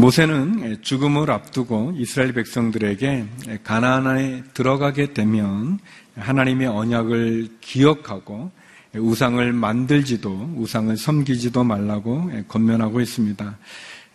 모세는 0.00 0.78
죽음을 0.80 1.30
앞두고 1.30 1.92
이스라엘 1.96 2.32
백성들에게 2.32 3.26
가나안에 3.62 4.44
들어가게 4.54 5.12
되면 5.12 5.78
하나님의 6.16 6.68
언약을 6.68 7.48
기억하고 7.60 8.50
우상을 8.96 9.52
만들지도 9.52 10.54
우상을 10.56 10.96
섬기지도 10.96 11.64
말라고 11.64 12.30
권면하고 12.48 13.02
있습니다. 13.02 13.58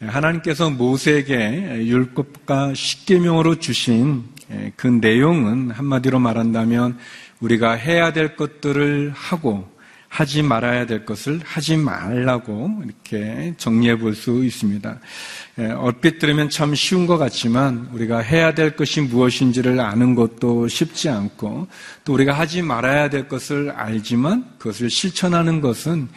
하나님께서 0.01 0.71
모세에게 0.71 1.85
율법과 1.85 2.73
십계명으로 2.73 3.59
주신 3.59 4.23
그 4.75 4.87
내용은 4.87 5.69
한마디로 5.69 6.17
말한다면 6.17 6.97
우리가 7.41 7.73
해야 7.73 8.11
될 8.11 8.35
것들을 8.35 9.11
하고 9.15 9.69
하지 10.15 10.41
말아야 10.43 10.85
될 10.85 11.03
것을 11.05 11.41
하지 11.43 11.75
말라고 11.75 12.81
이렇게 12.85 13.53
정리해 13.57 13.97
볼 13.97 14.15
수 14.15 14.45
있습니다. 14.45 14.97
얼핏 15.75 16.19
들으면 16.19 16.49
참 16.49 16.73
쉬운 16.73 17.05
것 17.05 17.17
같지만 17.17 17.89
우리가 17.91 18.19
해야 18.19 18.53
될 18.53 18.77
것이 18.77 19.01
무엇인지를 19.01 19.77
아는 19.81 20.15
것도 20.15 20.69
쉽지 20.69 21.09
않고 21.09 21.67
또 22.05 22.13
우리가 22.13 22.31
하지 22.31 22.61
말아야 22.61 23.09
될 23.09 23.27
것을 23.27 23.71
알지만 23.71 24.45
그것을 24.57 24.89
실천하는 24.89 25.59
것은 25.59 26.07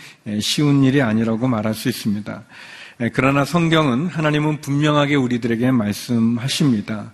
쉬운 0.41 0.85
일이 0.85 1.03
아니라고 1.03 1.49
말할 1.49 1.75
수 1.75 1.89
있습니다. 1.89 2.45
그러나 3.13 3.45
성경은 3.45 4.07
하나님은 4.07 4.61
분명하게 4.61 5.17
우리들에게 5.17 5.73
말씀하십니다. 5.73 7.13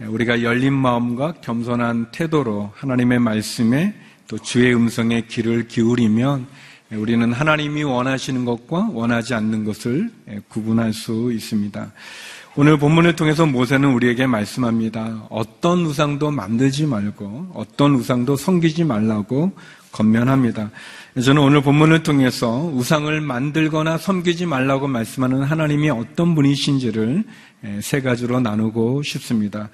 우리가 0.00 0.42
열린 0.42 0.72
마음과 0.72 1.34
겸손한 1.42 2.10
태도로 2.10 2.72
하나님의 2.74 3.20
말씀에 3.20 3.94
또 4.26 4.38
주의 4.38 4.74
음성에 4.74 5.26
귀를 5.28 5.68
기울이면 5.68 6.46
우리는 6.92 7.32
하나님이 7.32 7.82
원하시는 7.82 8.44
것과 8.44 8.90
원하지 8.92 9.34
않는 9.34 9.64
것을 9.64 10.10
구분할 10.48 10.92
수 10.92 11.32
있습니다. 11.32 11.92
오늘 12.56 12.78
본문을 12.78 13.16
통해서 13.16 13.46
모세는 13.46 13.92
우리에게 13.92 14.26
말씀합니다. 14.26 15.26
어떤 15.28 15.84
우상도 15.84 16.30
만들지 16.30 16.86
말고 16.86 17.50
어떤 17.54 17.96
우상도 17.96 18.36
섬기지 18.36 18.84
말라고 18.84 19.52
건면합니다. 19.90 20.70
저는 21.20 21.42
오늘 21.42 21.62
본문을 21.62 22.02
통해서 22.02 22.70
우상을 22.74 23.20
만들거나 23.20 23.98
섬기지 23.98 24.46
말라고 24.46 24.86
말씀하는 24.86 25.42
하나님이 25.42 25.90
어떤 25.90 26.34
분이신지를 26.34 27.24
세 27.80 28.00
가지로 28.00 28.40
나누고 28.40 29.02
싶습니다. 29.02 29.68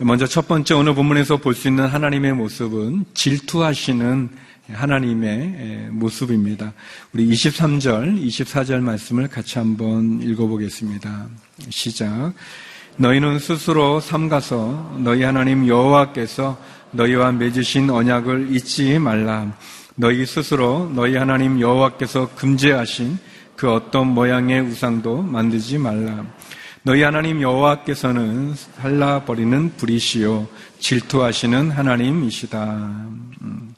먼저 0.00 0.26
첫 0.26 0.46
번째 0.46 0.74
오늘 0.74 0.94
본문에서 0.94 1.38
볼 1.38 1.54
수 1.54 1.66
있는 1.66 1.86
하나님의 1.86 2.32
모습은 2.34 3.04
질투하시는 3.14 4.28
하나님의 4.72 5.88
모습입니다. 5.90 6.72
우리 7.12 7.28
23절, 7.28 8.22
24절 8.24 8.80
말씀을 8.80 9.26
같이 9.28 9.58
한번 9.58 10.20
읽어보겠습니다. 10.22 11.26
시작. 11.70 12.32
너희는 12.96 13.40
스스로 13.40 13.98
삼가서 13.98 14.98
너희 15.02 15.22
하나님 15.24 15.66
여호와께서 15.66 16.56
너희와 16.92 17.32
맺으신 17.32 17.90
언약을 17.90 18.54
잊지 18.54 19.00
말라. 19.00 19.52
너희 19.96 20.24
스스로 20.26 20.90
너희 20.94 21.16
하나님 21.16 21.60
여호와께서 21.60 22.30
금지하신 22.36 23.18
그 23.56 23.72
어떤 23.72 24.08
모양의 24.08 24.60
우상도 24.60 25.22
만들지 25.22 25.76
말라. 25.78 26.24
너희 26.82 27.02
하나님 27.02 27.42
여호와께서는 27.42 28.54
살라버리는 28.54 29.72
불이시요 29.76 30.48
질투하시는 30.78 31.70
하나님이시다. 31.70 32.64
음. 33.42 33.74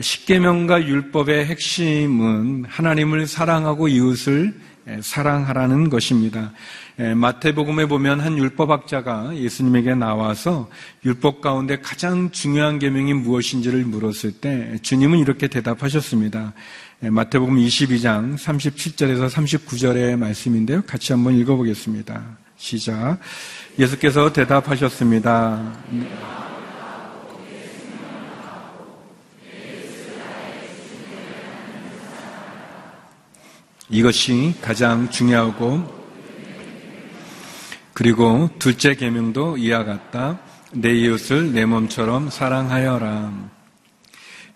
십계명과 0.00 0.86
율법의 0.86 1.46
핵심은 1.46 2.66
하나님을 2.68 3.26
사랑하고 3.26 3.88
이웃을 3.88 4.54
사랑하라는 5.00 5.88
것입니다. 5.88 6.52
마태복음에 7.16 7.86
보면 7.86 8.20
한 8.20 8.36
율법학자가 8.36 9.34
예수님에게 9.36 9.94
나와서 9.94 10.68
율법 11.06 11.40
가운데 11.40 11.80
가장 11.80 12.30
중요한 12.32 12.78
계명이 12.78 13.14
무엇인지를 13.14 13.84
물었을 13.84 14.32
때 14.32 14.76
주님은 14.82 15.18
이렇게 15.18 15.48
대답하셨습니다. 15.48 16.52
네, 17.02 17.10
마태복음 17.10 17.56
22장 17.56 18.36
37절에서 18.38 19.28
39절의 19.28 20.16
말씀인데요. 20.16 20.82
같이 20.82 21.12
한번 21.12 21.34
읽어보겠습니다. 21.34 22.22
시작. 22.56 23.18
예수께서 23.76 24.32
대답하셨습니다. 24.32 25.72
이것이 33.90 34.54
가장 34.62 35.10
중요하고 35.10 35.82
그리고 37.94 38.48
둘째 38.60 38.94
계명도 38.94 39.56
이와 39.56 39.82
같다. 39.82 40.38
내 40.70 40.94
이웃을 40.94 41.52
내 41.52 41.64
몸처럼 41.64 42.30
사랑하여라. 42.30 43.61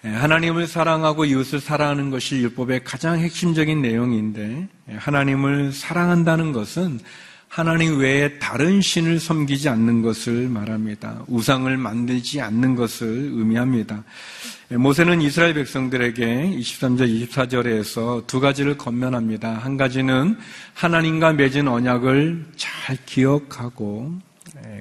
예, 0.06 0.10
하나님을 0.10 0.68
사랑하고 0.68 1.24
이웃을 1.24 1.60
사랑하는 1.60 2.10
것이 2.10 2.36
율법의 2.36 2.84
가장 2.84 3.18
핵심적인 3.18 3.82
내용인데 3.82 4.68
예, 4.90 4.94
하나님을 4.94 5.72
사랑한다는 5.72 6.52
것은 6.52 7.00
하나님 7.48 7.98
외에 7.98 8.38
다른 8.38 8.80
신을 8.80 9.18
섬기지 9.18 9.68
않는 9.68 10.02
것을 10.02 10.48
말합니다. 10.48 11.24
우상을 11.26 11.76
만들지 11.76 12.40
않는 12.40 12.76
것을 12.76 13.08
의미합니다. 13.08 14.04
예, 14.70 14.76
모세는 14.76 15.22
이스라엘 15.22 15.54
백성들에게 15.54 16.56
23절, 16.56 17.28
24절에서 17.28 18.28
두 18.28 18.38
가지를 18.38 18.78
건면합니다. 18.78 19.54
한 19.54 19.76
가지는 19.76 20.36
하나님과 20.74 21.32
맺은 21.32 21.66
언약을 21.66 22.46
잘 22.56 22.96
기억하고 23.06 24.14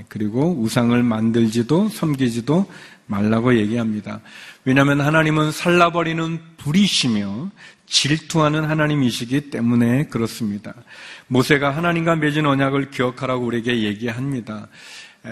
그리고 0.08 0.56
우상을 0.60 1.02
만들지도 1.04 1.90
섬기지도 1.90 2.66
말라고 3.08 3.56
얘기합니다. 3.58 4.22
왜냐하면 4.66 5.00
하나님은 5.00 5.52
살라버리는 5.52 6.40
불이시며 6.58 7.52
질투하는 7.86 8.66
하나님이시기 8.66 9.52
때문에 9.52 10.06
그렇습니다. 10.08 10.74
모세가 11.28 11.70
하나님과 11.70 12.16
맺은 12.16 12.48
언약을 12.48 12.90
기억하라고 12.90 13.46
우리에게 13.46 13.84
얘기합니다. 13.84 14.68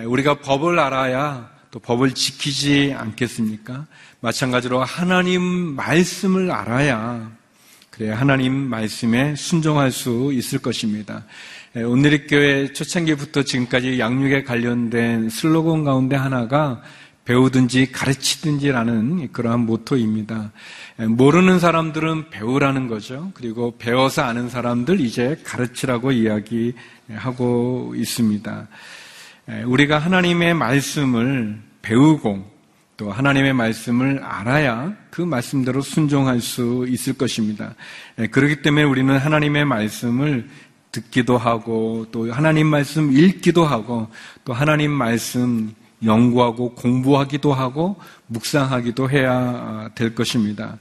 우리가 0.06 0.36
법을 0.36 0.78
알아야 0.78 1.50
또 1.72 1.80
법을 1.80 2.12
지키지 2.12 2.94
않겠습니까? 2.96 3.88
마찬가지로 4.22 4.84
하나님 4.84 5.42
말씀을 5.42 6.52
알아야 6.52 7.32
그래 7.90 8.12
하나님 8.12 8.54
말씀에 8.54 9.36
순종할 9.36 9.92
수 9.92 10.32
있을 10.34 10.60
것입니다. 10.60 11.26
오늘의 11.76 12.28
교회 12.28 12.72
초창기부터 12.72 13.44
지금까지 13.44 14.00
양육에 14.00 14.44
관련된 14.44 15.30
슬로건 15.30 15.84
가운데 15.84 16.16
하나가 16.16 16.84
배우든지 17.26 17.92
가르치든지라는 17.92 19.32
그러한 19.32 19.62
모토입니다. 19.62 20.52
모르는 20.98 21.60
사람들은 21.60 22.30
배우라는 22.30 22.88
거죠. 22.88 23.32
그리고 23.34 23.78
배워서 23.78 24.24
아는 24.24 24.50
사람들 24.50 25.00
이제 25.00 25.40
가르치라고 25.44 26.12
이야기하고 26.12 27.94
있습니다. 27.96 28.68
우리가 29.66 30.00
하나님의 30.00 30.54
말씀을 30.54 31.62
배우고 31.82 32.52
또 32.98 33.12
하나님의 33.12 33.54
말씀을 33.54 34.20
알아야 34.24 34.94
그 35.10 35.22
말씀대로 35.22 35.82
순종할 35.82 36.42
수 36.42 36.86
있을 36.88 37.14
것입니다. 37.14 37.76
그렇기 38.32 38.62
때문에 38.62 38.84
우리는 38.84 39.18
하나님의 39.18 39.66
말씀을 39.66 40.50
듣기도 40.92 41.38
하고 41.38 42.06
또 42.12 42.32
하나님 42.32 42.68
말씀 42.68 43.12
읽기도 43.12 43.66
하고 43.66 44.10
또 44.46 44.54
하나님 44.54 44.92
말씀 44.92 45.74
연구하고 46.06 46.76
공부하기도 46.76 47.54
하고 47.54 47.96
묵상하기도 48.28 49.10
해야 49.10 49.90
될 49.96 50.16
것입니다. 50.16 50.78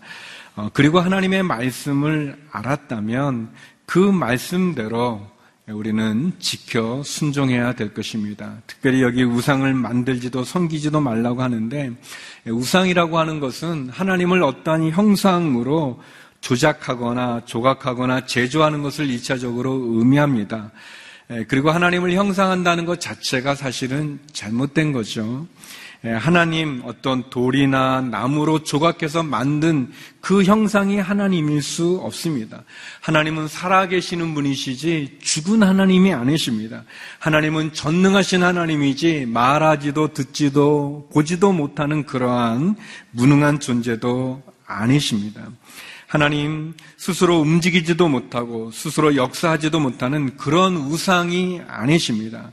어, 0.54 0.69
그리고 0.72 1.00
하나님의 1.00 1.42
말씀을 1.42 2.36
알았다면 2.50 3.50
그 3.86 3.98
말씀대로 3.98 5.20
우리는 5.69 6.32
지켜 6.38 7.02
순종해야 7.04 7.74
될 7.74 7.94
것입니다. 7.94 8.56
특별히 8.66 9.02
여기 9.02 9.22
우상을 9.22 9.72
만들지도 9.72 10.44
섬기지도 10.44 11.00
말라고 11.00 11.42
하는데 11.42 11.92
우상이라고 12.46 13.19
하는 13.19 13.40
것은 13.40 13.88
하나님을 13.90 14.42
어떠한 14.42 14.90
형상으로 14.90 16.00
조작하거나 16.40 17.42
조각하거나 17.44 18.26
제조하는 18.26 18.82
것을 18.82 19.06
2차적으로 19.06 19.98
의미합니다. 19.98 20.72
예, 21.30 21.44
그리고 21.48 21.70
하나님을 21.70 22.12
형상한다는 22.12 22.84
것 22.84 23.00
자체가 23.00 23.54
사실은 23.54 24.19
잘못된 24.32 24.92
거죠. 24.92 25.46
예, 26.04 26.10
하나님 26.10 26.82
어떤 26.84 27.30
돌이나 27.30 28.00
나무로 28.00 28.64
조각해서 28.64 29.22
만든 29.22 29.92
그 30.20 30.42
형상이 30.42 30.98
하나님일 30.98 31.62
수 31.62 32.00
없습니다. 32.02 32.64
하나님은 33.02 33.46
살아계시는 33.46 34.34
분이시지 34.34 35.19
죽은 35.22 35.62
하나님이 35.62 36.12
아니십니다. 36.12 36.82
하나님은 37.20 37.72
전능하신 37.72 38.42
하나님이지 38.42 39.26
말하지도 39.26 40.12
듣지도 40.12 41.08
보지도 41.12 41.52
못하는 41.52 42.04
그러한 42.04 42.74
무능한 43.12 43.60
존재도 43.60 44.42
아니십니다. 44.66 45.42
하나님 46.12 46.74
스스로 46.98 47.40
움직이지도 47.40 48.06
못하고 48.06 48.70
스스로 48.70 49.16
역사하지도 49.16 49.80
못하는 49.80 50.36
그런 50.36 50.76
우상이 50.76 51.62
아니십니다. 51.66 52.52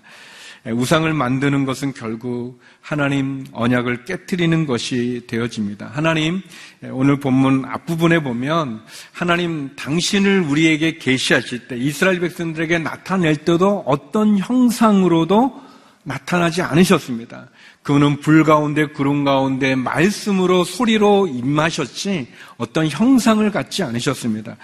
우상을 0.65 1.13
만드는 1.13 1.65
것은 1.65 1.91
결국 1.91 2.61
하나님 2.79 3.45
언약을 3.51 4.05
깨뜨리는 4.05 4.65
것이 4.65 5.25
되어집니다. 5.27 5.91
하나님 5.93 6.41
오늘 6.83 7.19
본문 7.19 7.65
앞부분에 7.65 8.23
보면 8.23 8.81
하나님 9.11 9.75
당신을 9.75 10.39
우리에게 10.39 10.97
계시하실 10.97 11.67
때 11.67 11.77
이스라엘 11.77 12.21
백성들에게 12.21 12.79
나타낼 12.79 13.35
때도 13.35 13.83
어떤 13.85 14.37
형상으로도 14.37 15.61
나타나지 16.03 16.61
않으셨습니다. 16.61 17.49
그분은 17.83 18.19
불 18.19 18.43
가운데 18.43 18.85
구름 18.85 19.23
가운데 19.23 19.73
말씀으로 19.73 20.63
소리로 20.63 21.27
임하셨지 21.27 22.27
어떤 22.57 22.87
형상을 22.87 23.49
갖지 23.51 23.83
않으셨습니다. 23.83 24.57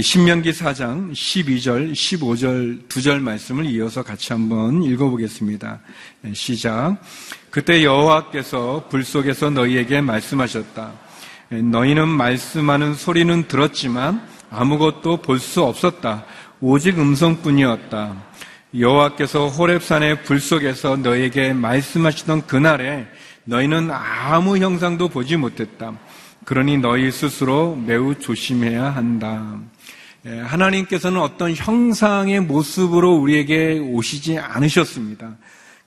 신명기 0.00 0.50
4장 0.52 1.12
12절, 1.12 1.92
15절 1.92 2.88
두 2.88 3.00
절 3.02 3.20
말씀을 3.20 3.66
이어서 3.66 4.02
같이 4.02 4.32
한번 4.32 4.82
읽어보겠습니다. 4.82 5.80
네, 6.22 6.32
시작. 6.34 6.96
그때 7.50 7.84
여호와께서 7.84 8.86
불 8.88 9.04
속에서 9.04 9.50
너희에게 9.50 10.00
말씀하셨다. 10.00 10.92
네, 11.50 11.62
너희는 11.62 12.08
말씀하는 12.08 12.94
소리는 12.94 13.46
들었지만 13.48 14.26
아무것도 14.50 15.18
볼 15.22 15.38
수 15.38 15.62
없었다. 15.62 16.24
오직 16.60 16.98
음성뿐이었다. 16.98 18.16
여호와께서 18.78 19.48
호렙산의 19.48 20.22
불 20.22 20.40
속에서 20.40 20.96
너에게 20.96 21.52
말씀하시던 21.52 22.46
그날에 22.46 23.06
너희는 23.44 23.90
아무 23.90 24.56
형상도 24.56 25.08
보지 25.08 25.36
못했다. 25.36 25.92
그러니 26.44 26.78
너희 26.78 27.10
스스로 27.10 27.76
매우 27.76 28.14
조심해야 28.14 28.84
한다. 28.84 29.58
예, 30.24 30.38
하나님께서는 30.40 31.20
어떤 31.20 31.54
형상의 31.54 32.40
모습으로 32.40 33.14
우리에게 33.16 33.78
오시지 33.78 34.38
않으셨습니다. 34.38 35.36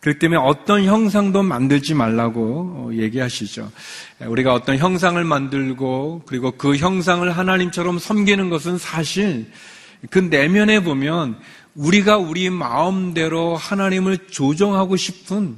그렇기 0.01 0.19
때문에 0.19 0.39
어떤 0.39 0.83
형상도 0.83 1.41
만들지 1.41 1.95
말라고 1.95 2.41
어, 2.75 2.89
얘기하시죠. 2.93 3.71
예, 4.21 4.25
우리가 4.25 4.53
어떤 4.53 4.77
형상을 4.77 5.23
만들고 5.23 6.23
그리고 6.27 6.51
그 6.51 6.75
형상을 6.75 7.29
하나님처럼 7.35 7.97
섬기는 7.97 8.49
것은 8.51 8.77
사실 8.77 9.49
그 10.11 10.19
내면에 10.19 10.81
보면 10.81 11.39
우리가 11.75 12.17
우리 12.17 12.49
마음대로 12.49 13.55
하나님을 13.55 14.27
조정하고 14.27 14.95
싶은 14.95 15.57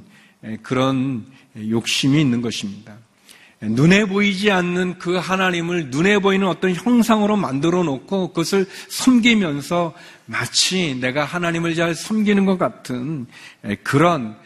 그런 0.62 1.26
욕심이 1.70 2.20
있는 2.20 2.42
것입니다. 2.42 2.96
눈에 3.60 4.04
보이지 4.04 4.52
않는 4.52 4.98
그 4.98 5.16
하나님을 5.16 5.90
눈에 5.90 6.18
보이는 6.18 6.46
어떤 6.46 6.74
형상으로 6.74 7.36
만들어 7.36 7.82
놓고 7.82 8.28
그것을 8.28 8.66
섬기면서 8.88 9.94
마치 10.26 10.94
내가 11.00 11.24
하나님을 11.24 11.74
잘 11.74 11.94
섬기는 11.94 12.44
것 12.44 12.58
같은 12.58 13.26
그런 13.82 14.36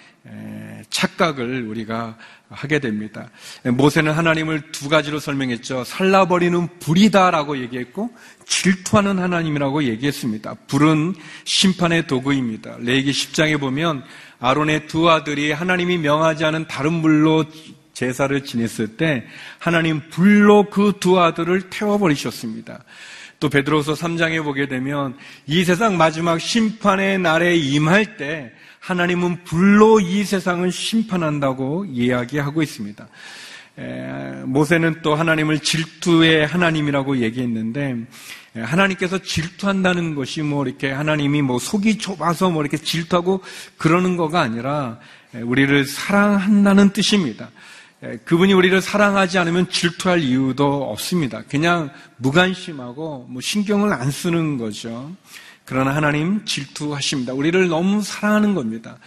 착각을 0.89 1.67
우리가 1.67 2.17
하게 2.53 2.79
됩니다. 2.79 3.29
모세는 3.65 4.13
하나님을 4.13 4.73
두 4.73 4.89
가지로 4.89 5.19
설명했죠. 5.19 5.85
살라버리는 5.85 6.69
불이다라고 6.79 7.59
얘기했고 7.59 8.11
질투하는 8.47 9.19
하나님이라고 9.19 9.85
얘기했습니다. 9.85 10.55
불은 10.67 11.15
심판의 11.45 12.07
도구입니다. 12.07 12.77
레기 12.81 13.11
10장에 13.11 13.59
보면 13.59 14.05
아론의 14.41 14.87
두 14.87 15.11
아들이 15.11 15.53
하나님이 15.53 15.99
명하지 15.99 16.45
않은 16.45 16.67
다른 16.69 16.93
물로 16.93 17.45
제사를 17.93 18.45
지냈을 18.45 18.97
때 18.97 19.25
하나님 19.59 20.01
불로 20.11 20.71
그 20.71 20.93
두 21.01 21.21
아들을 21.21 21.71
태워버리셨습니다. 21.71 22.85
또 23.41 23.49
베드로서 23.49 23.95
3장에 23.95 24.43
보게 24.45 24.69
되면 24.69 25.17
이 25.47 25.65
세상 25.65 25.97
마지막 25.97 26.41
심판의 26.41 27.19
날에 27.19 27.57
임할 27.57 28.17
때 28.17 28.53
하나님은 28.83 29.45
불로 29.45 30.01
이 30.01 30.25
세상을 30.25 30.71
심판한다고 30.73 31.85
이야기하고 31.85 32.63
있습니다. 32.63 33.07
모세는 34.47 35.03
또 35.03 35.15
하나님을 35.15 35.61
질투의 35.61 36.47
하나님이라고 36.49 37.19
얘기했는데 37.19 37.97
하나님께서 38.55 39.19
질투한다는 39.19 40.17
것이 40.17 40.43
뭐 40.43 40.67
이렇게 40.67 40.91
하나님이 40.91 41.43
뭐 41.43 41.61
속이 41.61 41.99
좁아서 41.99 42.51
뭐 42.51 42.63
이렇게 42.63 42.77
질투하고 42.77 43.41
그러는 43.79 44.17
거가 44.17 44.41
아니라 44.41 44.99
우리를 45.33 45.87
사랑한다는 45.87 46.91
뜻입니다. 46.91 47.51
그분이 48.25 48.53
우리를 48.53 48.81
사랑하지 48.81 49.39
않으면 49.39 49.71
질투할 49.71 50.21
이유도 50.23 50.91
없습니다. 50.91 51.43
그냥 51.49 51.89
무관심하고 52.17 53.29
뭐 53.31 53.41
신경을 53.41 53.93
안 53.93 54.11
쓰는 54.11 54.59
거죠. 54.59 55.15
그러나 55.65 55.95
하나님 55.95 56.45
질투하십니다. 56.45 57.33
우리를 57.33 57.69
너무 57.69 58.03
사랑하는 58.03 58.55
겁니다. 58.55 58.99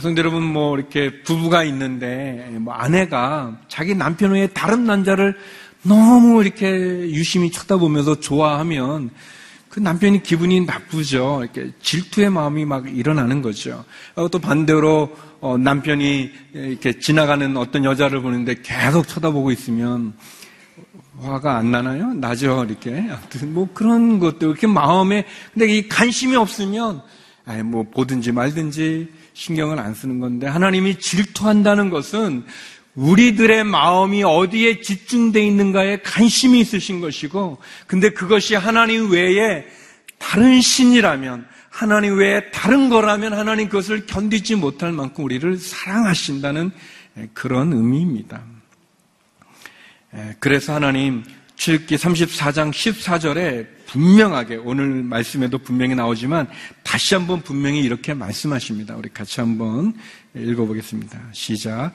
성대 0.00 0.20
여러분, 0.20 0.42
뭐, 0.42 0.78
이렇게 0.78 1.22
부부가 1.22 1.64
있는데, 1.64 2.48
뭐, 2.58 2.72
아내가 2.72 3.58
자기 3.68 3.94
남편 3.94 4.32
외에 4.32 4.46
다른 4.46 4.84
남자를 4.84 5.36
너무 5.82 6.42
이렇게 6.42 6.66
유심히 7.10 7.50
쳐다보면서 7.50 8.20
좋아하면 8.20 9.10
그 9.68 9.80
남편이 9.80 10.22
기분이 10.22 10.60
나쁘죠. 10.60 11.40
이렇게 11.42 11.72
질투의 11.82 12.30
마음이 12.30 12.64
막 12.64 12.88
일어나는 12.96 13.42
거죠. 13.42 13.84
어, 14.14 14.28
또 14.28 14.38
반대로 14.38 15.14
어, 15.40 15.58
남편이 15.58 16.30
이렇게 16.54 17.00
지나가는 17.00 17.56
어떤 17.56 17.84
여자를 17.84 18.22
보는데 18.22 18.54
계속 18.62 19.08
쳐다보고 19.08 19.50
있으면 19.50 20.14
화가 21.20 21.56
안 21.56 21.70
나나요? 21.70 22.12
나죠, 22.14 22.64
이렇게. 22.68 22.90
아무튼 23.10 23.54
뭐 23.54 23.68
그런 23.72 24.18
것도 24.18 24.46
이렇게 24.46 24.66
마음에, 24.66 25.24
근데 25.52 25.66
이 25.72 25.88
관심이 25.88 26.36
없으면, 26.36 27.02
아예 27.46 27.62
뭐 27.62 27.84
보든지 27.84 28.32
말든지 28.32 29.08
신경을 29.32 29.78
안 29.78 29.94
쓰는 29.94 30.18
건데, 30.18 30.46
하나님이 30.46 30.98
질투한다는 30.98 31.90
것은 31.90 32.44
우리들의 32.94 33.64
마음이 33.64 34.22
어디에 34.22 34.80
집중되어 34.80 35.42
있는가에 35.42 35.98
관심이 36.02 36.60
있으신 36.60 37.00
것이고, 37.00 37.58
근데 37.86 38.10
그것이 38.10 38.54
하나님 38.54 39.10
외에 39.10 39.64
다른 40.18 40.60
신이라면, 40.60 41.46
하나님 41.70 42.18
외에 42.18 42.50
다른 42.52 42.88
거라면 42.88 43.32
하나님 43.32 43.68
그것을 43.68 44.06
견디지 44.06 44.54
못할 44.54 44.92
만큼 44.92 45.24
우리를 45.24 45.58
사랑하신다는 45.58 46.70
그런 47.32 47.72
의미입니다. 47.72 48.53
예, 50.16 50.34
그래서 50.38 50.74
하나님 50.74 51.24
출기 51.56 51.96
34장 51.96 52.70
14절에 52.72 53.66
분명하게 53.86 54.56
오늘 54.56 54.86
말씀에도 55.02 55.58
분명히 55.58 55.94
나오지만 55.94 56.48
다시 56.82 57.14
한번 57.14 57.42
분명히 57.42 57.80
이렇게 57.80 58.14
말씀하십니다. 58.14 58.96
우리 58.96 59.08
같이 59.08 59.40
한번 59.40 59.94
읽어보겠습니다. 60.34 61.20
시작. 61.32 61.92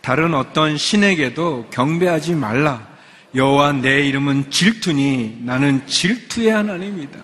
다른 0.00 0.34
어떤 0.34 0.76
신에게도 0.76 1.70
경배하지 1.70 2.34
말라. 2.34 2.88
여호와 3.34 3.72
내 3.74 4.06
이름은 4.06 4.50
질투니 4.50 5.42
나는 5.42 5.86
질투의 5.86 6.50
하나님이다. 6.50 7.18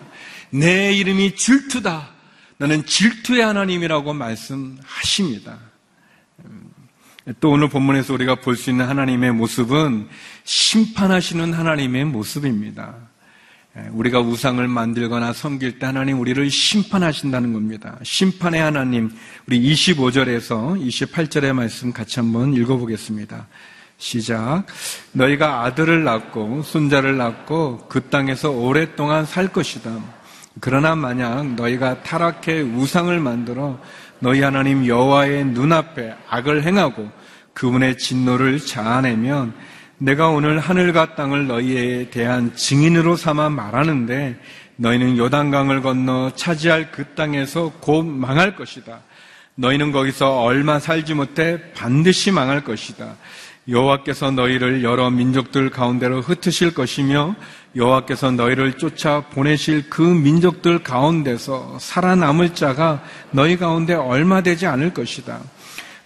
내 0.51 0.93
이름이 0.93 1.35
질투다. 1.35 2.11
나는 2.59 2.85
질투의 2.87 3.43
하나님이라고 3.43 4.13
말씀하십니다. 4.13 5.59
또 7.41 7.51
오늘 7.51 7.69
본문에서 7.69 8.15
우리가 8.15 8.37
볼 8.37 8.57
수 8.57 8.71
있는 8.71 8.89
하나님의 8.89 9.33
모습은 9.33 10.09
심판하시는 10.45 11.53
하나님의 11.53 12.05
모습입니다. 12.05 12.95
예, 13.77 13.89
우리가 13.91 14.21
우상을 14.21 14.67
만들거나 14.69 15.33
섬길 15.33 15.81
때 15.81 15.87
하나님 15.87 16.21
우리를 16.21 16.49
심판하신다는 16.49 17.53
겁니다. 17.53 17.99
심판의 18.05 18.61
하나님, 18.61 19.11
우리 19.49 19.61
25절에서 19.61 20.81
28절의 20.81 21.53
말씀 21.53 21.93
같이 21.93 22.21
한번 22.21 22.55
읽어보겠습니다. 22.55 23.49
시작. 23.99 24.65
너희가 25.13 25.65
아들을 25.65 26.05
낳고 26.05 26.63
손자를 26.63 27.17
낳고 27.17 27.87
그 27.89 28.03
땅에서 28.09 28.51
오랫동안 28.51 29.27
살 29.27 29.49
것이다. 29.49 29.99
그러나 30.61 30.95
만약 30.95 31.55
너희가 31.55 32.03
타락해 32.03 32.63
우상을 32.63 33.19
만들어 33.21 33.79
너희 34.21 34.41
하나님 34.43 34.87
여호와의 34.87 35.47
눈앞에 35.47 36.15
악을 36.29 36.63
행하고 36.63 37.11
그분의 37.53 37.99
진노를 37.99 38.59
자아내면 38.59 39.55
내가 39.99 40.29
오늘 40.29 40.59
하늘과 40.59 41.15
땅을 41.15 41.47
너희에 41.47 42.11
대한 42.11 42.55
증인으로 42.55 43.17
삼아 43.17 43.49
말하는데 43.51 44.37
너희는 44.77 45.17
요단강을 45.17 45.81
건너 45.81 46.33
차지할 46.35 46.93
그 46.93 47.05
땅에서 47.15 47.73
곧 47.81 48.05
망할 48.05 48.57
것이다. 48.57 49.01
너희는 49.55 49.91
거기서 49.93 50.43
얼마 50.43 50.79
살지 50.79 51.15
못해 51.15 51.73
반드시 51.73 52.31
망할 52.31 52.63
것이다. 52.63 53.17
여호와께서 53.69 54.31
너희를 54.31 54.85
여러 54.85 55.11
민족들 55.11 55.71
가운데로 55.71 56.21
흩으실 56.21 56.75
것이며 56.75 57.35
여호와께서 57.77 58.31
너희를 58.33 58.75
쫓아 58.75 59.21
보내실 59.29 59.91
그 59.91 60.01
민족들 60.01 60.83
가운데서 60.83 61.79
살아남을 61.79 62.55
자가 62.55 63.03
너희 63.31 63.57
가운데 63.57 63.93
얼마 63.95 64.43
되지 64.43 64.67
않을 64.67 64.95
것이다. 64.95 65.41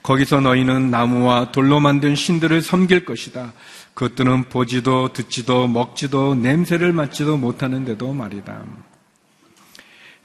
거기서 0.03 0.41
너희는 0.41 0.91
나무와 0.91 1.53
돌로 1.53 1.79
만든 1.79 2.17
신들을 2.17 2.63
섬길 2.63 3.05
것이다. 3.05 3.53
그것들은 3.95 4.45
보지도 4.45 5.13
듣지도 5.13 5.69
먹지도 5.69 6.35
냄새를 6.35 6.93
맡지도 6.93 7.37
못하는데도 7.37 8.13
말이다. 8.13 8.63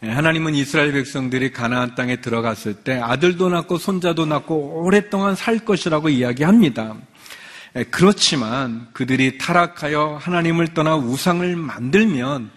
예, 0.04 0.10
하나님은 0.10 0.56
이스라엘 0.56 0.92
백성들이 0.94 1.52
가나안 1.52 1.96
땅에 1.96 2.22
들어갔을 2.22 2.74
때 2.74 3.00
아들도 3.00 3.50
낳고 3.50 3.78
손자도 3.78 4.25
낳고 4.25 4.84
오랫동안 4.84 5.36
살 5.36 5.60
것이라고 5.60 6.10
이야기합니다. 6.10 6.96
예, 7.77 7.84
그렇지만 7.84 8.88
그들이 8.94 9.38
타락하여 9.38 10.17
하나님을 10.22 10.74
떠나 10.74 10.96
우상을 10.96 11.55
만들면 11.55 12.50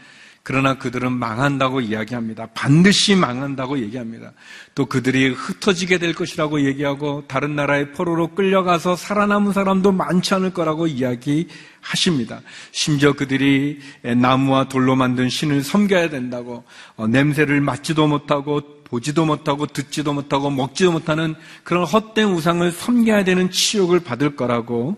그러나 0.49 0.79
그들은 0.79 1.13
망한다고 1.13 1.83
이야기합니다. 1.83 2.47
반드시 2.55 3.15
망한다고 3.15 3.81
얘기합니다. 3.81 4.33
또 4.75 4.87
그들이 4.87 5.29
흩어지게 5.29 5.99
될 5.99 6.15
것이라고 6.15 6.65
얘기하고 6.65 7.25
다른 7.29 7.55
나라의 7.55 7.93
포로로 7.93 8.29
끌려가서 8.29 8.97
살아남은 8.97 9.53
사람도 9.53 9.93
많지 9.93 10.33
않을 10.33 10.55
거라고 10.55 10.87
이야기하십니다. 10.87 12.41
심지어 12.73 13.13
그들이 13.13 13.81
나무와 14.17 14.71
돌로 14.71 14.97
만든 14.97 15.29
신을 15.29 15.63
섬겨야 15.63 16.09
된다고 16.09 16.65
어, 16.97 17.07
냄새를 17.07 17.61
맡지도 17.61 18.07
못하고 18.09 18.63
보지도 18.85 19.27
못하고 19.27 19.67
듣지도 19.67 20.15
못하고 20.15 20.49
먹지도 20.49 20.93
못하는 20.93 21.35
그런 21.63 21.85
헛된 21.85 22.27
우상을 22.27 22.73
섬겨야 22.73 23.25
되는 23.25 23.51
치욕을 23.51 24.01
받을 24.01 24.35
거라고 24.35 24.97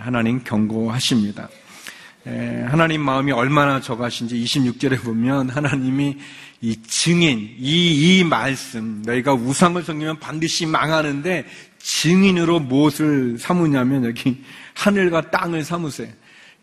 하나님 0.00 0.44
경고하십니다. 0.44 1.48
하나님 2.26 3.02
마음이 3.02 3.30
얼마나 3.30 3.80
적하신지 3.80 4.42
26절에 4.42 5.00
보면 5.02 5.48
하나님이 5.48 6.16
이 6.60 6.76
증인, 6.82 7.54
이, 7.58 8.18
이 8.18 8.24
말씀, 8.24 9.02
너희가 9.06 9.34
우상을 9.34 9.80
섬기면 9.82 10.18
반드시 10.18 10.66
망하는데 10.66 11.44
증인으로 11.78 12.60
무엇을 12.60 13.36
삼으냐면 13.38 14.04
여기 14.06 14.42
하늘과 14.74 15.30
땅을 15.30 15.62
삼으세요. 15.62 16.08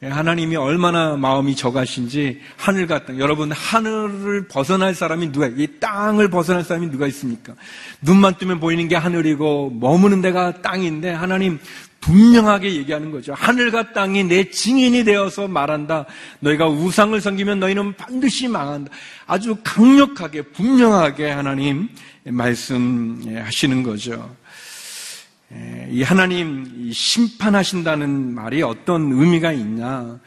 하나님이 0.01 0.58
얼마나 0.58 1.15
마음이 1.15 1.55
적하신지 1.55 2.41
하늘과 2.58 3.05
땅. 3.05 3.20
여러분, 3.20 3.53
하늘을 3.53 4.50
벗어날 4.50 4.93
사람이 4.93 5.32
누가, 5.32 5.48
이 5.48 5.65
땅을 5.79 6.29
벗어날 6.29 6.65
사람이 6.65 6.91
누가 6.91 7.08
있습니까? 7.08 7.53
눈만 8.01 8.36
뜨면 8.38 8.60
보이는 8.60 8.89
게 8.89 8.98
하늘이고, 8.98 9.77
머무는 9.79 10.22
데가 10.22 10.62
땅인데, 10.62 11.12
하나님 11.12 11.58
분명하게 12.03 12.75
얘기하는 12.75 13.12
거죠. 13.12 13.33
하늘과 13.33 13.93
땅이 13.93 14.25
내 14.25 14.50
증인이 14.50 15.05
되어서 15.05 15.48
말한다. 15.48 16.05
너희가 16.39 16.67
우상을 16.67 17.19
섬기면 17.19 17.60
너희는 17.60 17.93
반드시 17.93 18.48
망한다. 18.48 18.91
아주 19.25 19.55
강력하게, 19.63 20.41
분명하게 20.41 21.29
하나님 21.31 21.88
말씀하시는 22.25 23.83
거죠. 23.83 24.36
이 25.89 26.01
하나님 26.01 26.91
심판하신다는 26.91 28.33
말이 28.33 28.63
어떤 28.63 29.12
의미가 29.12 29.51
있냐? 29.51 30.19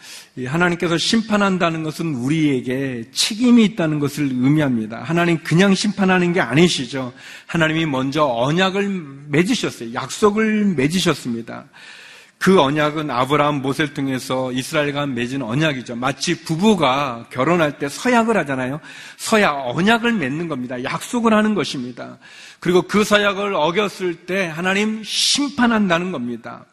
하나님께서 0.47 0.97
심판한다는 0.97 1.83
것은 1.83 2.15
우리에게 2.15 3.05
책임이 3.11 3.65
있다는 3.65 3.99
것을 3.99 4.25
의미합니다. 4.25 5.03
하나님 5.03 5.39
그냥 5.39 5.75
심판하는 5.75 6.33
게 6.33 6.41
아니시죠. 6.41 7.13
하나님이 7.47 7.87
먼저 7.87 8.25
언약을 8.25 9.25
맺으셨어요. 9.29 9.93
약속을 9.95 10.75
맺으셨습니다. 10.77 11.65
그 12.39 12.61
언약은 12.61 13.11
아브라함 13.11 13.63
모세를 13.63 13.95
통해서 13.95 14.53
이스라엘과 14.53 15.07
맺은 15.07 15.43
언약이죠. 15.43 15.97
마치 15.97 16.45
부부가 16.45 17.27
결혼할 17.31 17.79
때 17.79 17.89
서약을 17.89 18.37
하잖아요. 18.39 18.81
서약, 19.17 19.69
언약을 19.69 20.13
맺는 20.13 20.49
겁니다. 20.49 20.83
약속을 20.83 21.33
하는 21.33 21.55
것입니다. 21.55 22.19
그리고 22.61 22.83
그 22.83 23.05
서약을 23.05 23.55
어겼을 23.55 24.27
때 24.27 24.47
하나님 24.47 25.03
심판한다는 25.03 26.13
겁니다. 26.13 26.65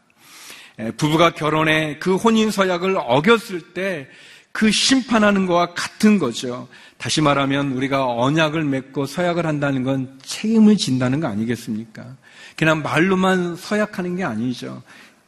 부부가 0.96 1.30
결혼해 1.30 1.98
그 1.98 2.16
혼인 2.16 2.50
서약을 2.50 2.96
어겼을 2.98 3.72
때 3.72 4.08
그 4.54 4.70
심판하는 4.70 5.46
것과 5.46 5.74
같은 5.74 6.20
거죠. 6.20 6.68
다시 6.96 7.20
말하면 7.20 7.72
우리가 7.72 8.06
언약을 8.06 8.62
맺고 8.62 9.04
서약을 9.04 9.46
한다는 9.46 9.82
건 9.82 10.16
책임을 10.22 10.76
진다는 10.76 11.18
거 11.18 11.26
아니겠습니까? 11.26 12.14
그냥 12.56 12.80
말로만 12.80 13.56
서약하는 13.56 14.14
게 14.14 14.22
아니죠. 14.22 14.80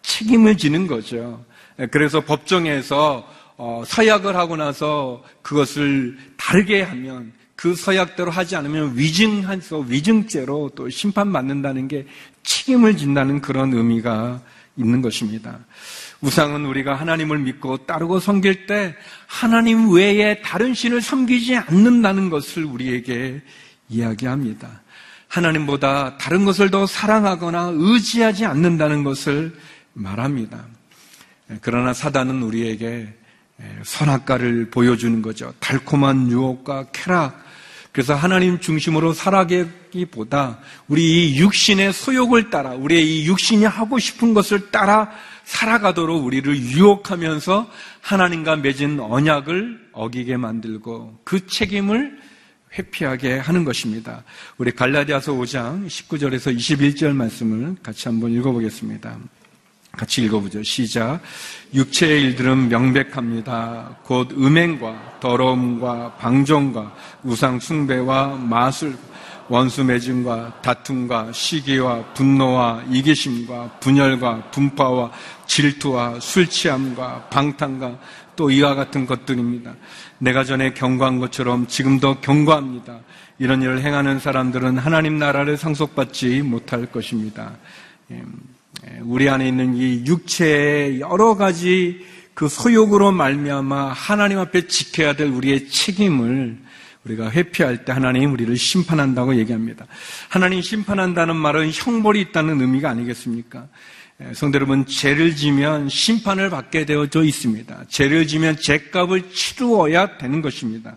책임을 0.07 0.57
지는 0.57 0.87
거죠. 0.87 1.45
그래서 1.91 2.21
법정에서 2.21 3.29
어, 3.59 3.83
서약을 3.87 4.37
하고 4.37 4.57
나서 4.57 5.23
그것을 5.43 6.17
다르게 6.37 6.83
하면 6.83 7.33
그 7.57 7.75
서약대로 7.75 8.31
하지 8.31 8.55
않으면 8.55 8.97
위증한서 8.97 9.79
위증죄로 9.81 10.73
또 10.75 10.89
심판받는다는 10.89 11.89
게 11.89 12.07
책임을 12.43 12.97
진다는 12.97 13.41
그런 13.41 13.73
의미가 13.73 14.41
있는 14.77 15.01
것입니다. 15.01 15.59
우상은 16.21 16.67
우리가 16.67 16.95
하나님을 16.95 17.39
믿고 17.39 17.79
따르고 17.79 18.21
섬길 18.21 18.67
때 18.67 18.95
하나님 19.27 19.91
외에 19.91 20.41
다른 20.43 20.75
신을 20.75 21.01
섬기지 21.01 21.57
않는다는 21.57 22.31
것을 22.31 22.65
우리에게 22.65 23.41
이야기합니다. 23.89 24.83
하나님보다 25.29 26.19
다른 26.19 26.45
것을 26.45 26.71
더 26.71 26.87
사랑하거나 26.87 27.73
의지하지 27.75 28.45
않는다는 28.45 29.03
것을 29.03 29.55
말합니다. 29.97 30.65
그러나 31.61 31.93
사단은 31.93 32.43
우리에게 32.43 33.13
선악과를 33.83 34.71
보여주는 34.71 35.23
거죠. 35.23 35.53
달콤한 35.59 36.31
유혹과 36.31 36.87
쾌락. 36.93 37.45
그래서 37.93 38.15
하나님 38.15 38.61
중심으로 38.61 39.15
살아가기보다 39.15 40.59
우리 40.87 41.33
이 41.33 41.39
육신의 41.39 41.95
소욕을 41.95 42.51
따라, 42.51 42.73
우리의 42.73 43.23
이 43.23 43.27
육신이 43.27 43.65
하고 43.65 43.99
싶은 43.99 44.35
것을 44.35 44.71
따라 44.71 45.11
살아가도록 45.45 46.23
우리를 46.25 46.55
유혹하면서 46.59 47.71
하나님과 48.03 48.57
맺은 48.57 49.01
언약을 49.01 49.89
어기게 49.93 50.37
만들고 50.37 51.21
그 51.25 51.47
책임을 51.47 52.19
회피하게 52.77 53.39
하는 53.39 53.65
것입니다. 53.65 54.25
우리 54.59 54.73
갈라디아서 54.73 55.33
5장 55.33 55.87
19절에서 55.87 56.55
21절 56.55 57.15
말씀을 57.15 57.77
같이 57.83 58.09
한번 58.09 58.33
읽어보겠습니다. 58.33 59.19
같이 59.97 60.23
읽어보죠. 60.23 60.63
시작. 60.63 61.21
육체의 61.75 62.23
일들은 62.23 62.69
명백합니다. 62.69 63.97
곧 64.03 64.33
음행과 64.33 65.19
더러움과 65.21 66.15
방종과 66.15 66.95
우상 67.25 67.59
숭배와 67.59 68.37
마술, 68.37 68.97
원수 69.49 69.85
매진과 69.85 70.61
다툼과 70.61 71.33
시기와 71.33 72.03
분노와 72.15 72.85
이기심과 72.91 73.79
분열과 73.81 74.51
분파와 74.51 75.13
질투와 75.47 76.19
술 76.21 76.49
취함과 76.49 77.29
방탕과 77.31 77.99
또 78.35 78.51
이와 78.51 78.75
같은 78.75 79.07
것들입니다. 79.07 79.75
내가 80.19 80.45
전에 80.45 80.75
경고한 80.75 81.21
것처럼 81.21 81.67
지금도 81.67 82.21
경고합니다. 82.21 83.01
이런 83.39 83.63
일을 83.63 83.83
행하는 83.83 84.19
사람들은 84.19 84.79
하나님 84.79 85.19
나라를 85.19 85.57
상속받지 85.57 86.43
못할 86.43 86.87
것입니다. 86.87 87.53
예. 88.89 88.97
예, 88.97 89.01
우리 89.03 89.29
안에 89.29 89.49
있는 89.49 89.77
이 89.77 90.05
육체의 90.07 91.01
여러 91.01 91.37
가지 91.37 92.05
그 92.35 92.49
소욕으로 92.49 93.13
말미암아 93.13 93.93
하나님 93.93 94.39
앞에 94.39 94.67
지켜야 94.67 95.15
될 95.15 95.29
우리의 95.29 95.69
책임을 95.69 96.59
우리가 97.05 97.31
회피할 97.31 97.85
때 97.85 97.93
하나님 97.93 98.33
우리를 98.33 98.57
심판한다고 98.57 99.37
얘기합니다. 99.37 99.87
하나님 100.29 100.61
심판한다는 100.61 101.37
말은 101.37 101.71
형벌이 101.73 102.21
있다는 102.21 102.61
의미가 102.61 102.91
아니겠습니까? 102.91 103.69
예, 104.23 104.35
성도 104.35 104.57
여러분, 104.57 104.87
죄를 104.87 105.37
지면 105.37 105.89
심판을 105.89 106.51
받게 106.51 106.87
되어져 106.87 107.23
있습니다. 107.23 107.85
죄를 107.89 108.27
지면 108.27 108.57
죄값을 108.57 109.31
치루어야 109.31 110.19
되는 110.19 110.43
것입니다. 110.43 110.97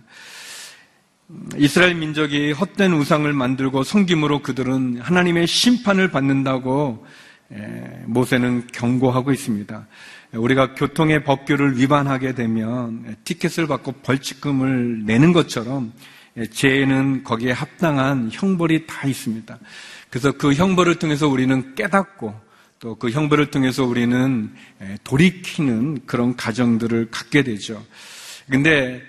이스라엘 1.57 1.93
민족이 1.93 2.53
헛된 2.53 2.93
우상을 2.93 3.31
만들고 3.31 3.83
섬김으로 3.83 4.41
그들은 4.41 5.01
하나님의 5.01 5.45
심판을 5.45 6.09
받는다고 6.09 7.05
예, 7.05 7.28
모세는 8.05 8.67
경고하고 8.71 9.31
있습니다. 9.31 9.87
우리가 10.33 10.75
교통의 10.75 11.23
법규를 11.23 11.77
위반하게 11.77 12.33
되면 12.33 13.15
티켓을 13.23 13.67
받고 13.67 13.93
벌칙금을 14.03 15.05
내는 15.05 15.33
것처럼 15.33 15.91
예, 16.37 16.45
죄에는 16.45 17.23
거기에 17.23 17.51
합당한 17.51 18.29
형벌이 18.31 18.85
다 18.85 19.07
있습니다. 19.07 19.57
그래서 20.09 20.31
그 20.31 20.53
형벌을 20.53 20.95
통해서 20.95 21.27
우리는 21.27 21.75
깨닫고 21.75 22.49
또 22.79 22.95
그 22.95 23.09
형벌을 23.09 23.51
통해서 23.51 23.83
우리는 23.83 24.51
예, 24.81 24.97
돌이키는 25.03 26.05
그런 26.05 26.35
가정들을 26.35 27.09
갖게 27.11 27.43
되죠. 27.43 27.83
근데 28.49 29.01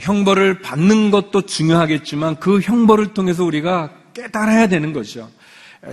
형벌을 0.00 0.62
받는 0.62 1.10
것도 1.10 1.42
중요하겠지만 1.42 2.40
그 2.40 2.60
형벌을 2.60 3.12
통해서 3.12 3.44
우리가 3.44 3.92
깨달아야 4.14 4.68
되는 4.68 4.94
거죠. 4.94 5.28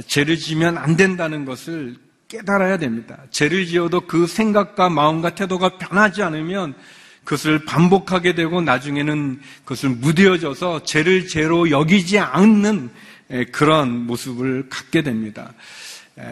죄를 0.06 0.38
지면 0.38 0.78
안 0.78 0.98
된다는 0.98 1.46
것을 1.46 1.96
깨달아야 2.28 2.78
됩니다. 2.78 3.20
죄를 3.32 3.66
지어도 3.66 4.02
그 4.02 4.28
생각과 4.28 4.90
마음과 4.90 5.36
태도가 5.36 5.78
변하지 5.78 6.24
않으면 6.24 6.76
그것을 7.24 7.66
반복하게 7.66 8.36
되고 8.36 8.62
나중에는 8.62 9.42
그것을 9.64 9.90
무뎌져서 9.90 10.84
죄를 10.84 11.28
죄로 11.28 11.70
여기지 11.70 12.20
않는 12.20 12.90
그런 13.52 14.06
모습을 14.06 14.70
갖게 14.70 15.04
됩니다. 15.04 15.54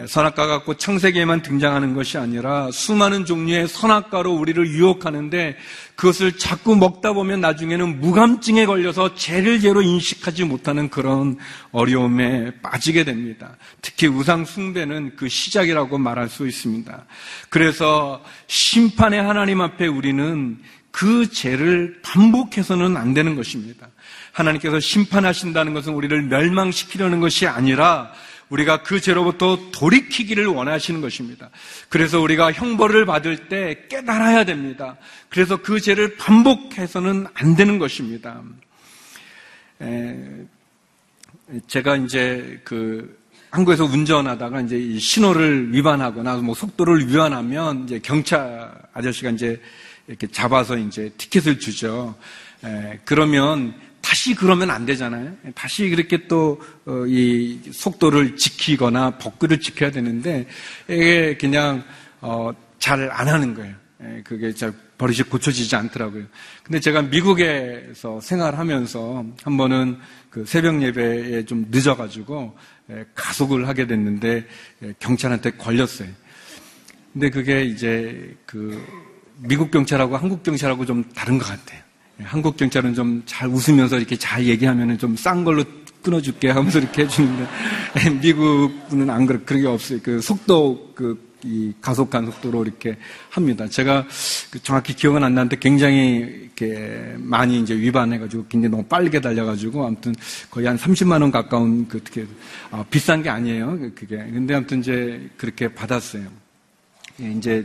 선악과가 0.08 0.64
꼭 0.64 0.80
창세기에만 0.80 1.42
등장하는 1.42 1.94
것이 1.94 2.18
아니라 2.18 2.70
수많은 2.72 3.24
종류의 3.24 3.68
선악과로 3.68 4.32
우리를 4.34 4.66
유혹하는데 4.66 5.56
그것을 5.94 6.36
자꾸 6.36 6.74
먹다 6.74 7.12
보면 7.12 7.40
나중에는 7.40 8.00
무감증에 8.00 8.66
걸려서 8.66 9.14
죄를 9.14 9.60
죄로 9.60 9.82
인식하지 9.82 10.42
못하는 10.42 10.90
그런 10.90 11.38
어려움에 11.70 12.50
빠지게 12.62 13.04
됩니다. 13.04 13.56
특히 13.80 14.08
우상 14.08 14.44
숭배는 14.44 15.14
그 15.14 15.28
시작이라고 15.28 15.98
말할 15.98 16.28
수 16.28 16.48
있습니다. 16.48 17.04
그래서 17.48 18.24
심판의 18.48 19.22
하나님 19.22 19.60
앞에 19.60 19.86
우리는 19.86 20.58
그 20.90 21.30
죄를 21.30 22.00
반복해서는 22.02 22.96
안 22.96 23.14
되는 23.14 23.36
것입니다. 23.36 23.86
하나님께서 24.32 24.80
심판하신다는 24.80 25.74
것은 25.74 25.94
우리를 25.94 26.22
멸망시키려는 26.22 27.20
것이 27.20 27.46
아니라 27.46 28.10
우리가 28.48 28.82
그 28.82 29.00
죄로부터 29.00 29.58
돌이키기를 29.72 30.46
원하시는 30.46 31.00
것입니다. 31.00 31.50
그래서 31.88 32.20
우리가 32.20 32.52
형벌을 32.52 33.04
받을 33.04 33.48
때 33.48 33.86
깨달아야 33.88 34.44
됩니다. 34.44 34.96
그래서 35.28 35.56
그 35.56 35.80
죄를 35.80 36.16
반복해서는 36.16 37.26
안 37.34 37.56
되는 37.56 37.78
것입니다. 37.78 38.42
에, 39.82 40.16
제가 41.66 41.96
이제 41.96 42.60
그 42.64 43.18
한국에서 43.50 43.84
운전하다가 43.84 44.62
이제 44.62 44.98
신호를 44.98 45.72
위반하거나 45.72 46.36
뭐 46.36 46.54
속도를 46.54 47.08
위반하면 47.08 47.84
이제 47.84 47.98
경찰 47.98 48.70
아저씨가 48.92 49.30
이제 49.30 49.60
이렇게 50.06 50.26
잡아서 50.28 50.76
이제 50.76 51.10
티켓을 51.16 51.58
주죠. 51.58 52.14
에, 52.64 53.00
그러면 53.04 53.74
다시 54.06 54.36
그러면 54.36 54.70
안 54.70 54.86
되잖아요. 54.86 55.34
다시 55.56 55.90
그렇게 55.90 56.28
또이 56.28 57.60
어, 57.66 57.72
속도를 57.72 58.36
지키거나 58.36 59.18
법규를 59.18 59.58
지켜야 59.58 59.90
되는데 59.90 60.46
이게 60.86 61.36
그냥 61.36 61.82
어, 62.20 62.52
잘 62.78 63.10
안 63.10 63.26
하는 63.26 63.52
거예요. 63.54 63.74
예, 64.02 64.22
그게 64.22 64.52
잘 64.54 64.72
버릇이 64.96 65.22
고쳐지지 65.28 65.74
않더라고요. 65.74 66.22
근데 66.62 66.78
제가 66.78 67.02
미국에서 67.02 68.20
생활하면서 68.20 69.24
한 69.42 69.56
번은 69.56 69.98
그 70.30 70.44
새벽 70.46 70.80
예배에 70.82 71.44
좀 71.44 71.66
늦어가지고 71.72 72.56
예, 72.90 73.04
가속을 73.12 73.66
하게 73.66 73.88
됐는데 73.88 74.46
예, 74.84 74.94
경찰한테 75.00 75.52
걸렸어요. 75.52 76.10
근데 77.12 77.28
그게 77.30 77.64
이제 77.64 78.36
그 78.46 78.80
미국 79.38 79.72
경찰하고 79.72 80.16
한국 80.16 80.44
경찰하고 80.44 80.86
좀 80.86 81.02
다른 81.12 81.38
것 81.38 81.48
같아요. 81.48 81.85
예, 82.20 82.24
한국 82.24 82.56
경찰은 82.56 82.94
좀 82.94 83.22
잘 83.26 83.48
웃으면서 83.48 83.98
이렇게 83.98 84.16
잘 84.16 84.44
얘기하면 84.46 84.98
좀 84.98 85.16
싼 85.16 85.44
걸로 85.44 85.64
끊어줄게 86.02 86.50
하면서 86.50 86.78
이렇게 86.78 87.02
해주는데 87.02 87.46
예, 88.06 88.10
미국은 88.10 89.10
안 89.10 89.26
그렇 89.26 89.44
그런 89.44 89.62
게 89.62 89.68
없어요. 89.68 90.00
그 90.02 90.20
속도 90.20 90.92
그 90.94 91.26
이 91.46 91.72
가속한 91.80 92.26
속도로 92.26 92.64
이렇게 92.64 92.96
합니다. 93.30 93.68
제가 93.68 94.06
그 94.50 94.62
정확히 94.62 94.94
기억은 94.94 95.22
안 95.22 95.34
나는데 95.34 95.56
굉장히 95.60 96.18
이렇게 96.42 97.14
많이 97.18 97.60
이제 97.60 97.74
위반해가지고 97.76 98.46
굉장히 98.48 98.70
너무 98.70 98.84
빠르게 98.84 99.20
달려가지고 99.20 99.86
아무튼 99.86 100.14
거의 100.50 100.66
한 100.66 100.76
30만 100.76 101.20
원 101.20 101.30
가까운 101.30 101.86
그 101.88 101.98
어떻게 101.98 102.26
아, 102.70 102.84
비싼 102.90 103.22
게 103.22 103.28
아니에요. 103.28 103.78
그게 103.94 104.16
근데 104.16 104.54
아무튼 104.54 104.80
이제 104.80 105.28
그렇게 105.36 105.72
받았어요. 105.72 106.26
예, 107.20 107.30
이제 107.30 107.64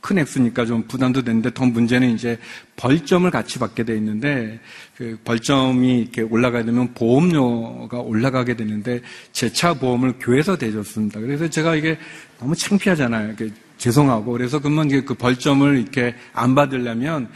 큰 0.00 0.18
액수니까 0.18 0.64
좀 0.64 0.82
부담도 0.84 1.22
되는데 1.22 1.52
더 1.52 1.66
문제는 1.66 2.10
이제 2.14 2.38
벌점을 2.76 3.28
같이 3.30 3.58
받게 3.58 3.84
돼 3.84 3.96
있는데 3.96 4.60
그 4.96 5.18
벌점이 5.24 6.00
이렇게 6.00 6.22
올라가게 6.22 6.64
되면 6.64 6.94
보험료가 6.94 7.98
올라가게 8.00 8.56
되는데 8.56 9.00
제 9.32 9.48
차 9.58 9.74
보험을 9.74 10.14
교회에서 10.20 10.56
대줬습니다. 10.56 11.18
그래서 11.18 11.48
제가 11.48 11.74
이게 11.74 11.98
너무 12.38 12.54
창피하잖아요. 12.54 13.34
죄송하고 13.76 14.32
그래서 14.32 14.60
그러면 14.60 14.88
그 15.04 15.14
벌점을 15.14 15.76
이렇게 15.78 16.14
안 16.32 16.54
받으려면 16.54 17.28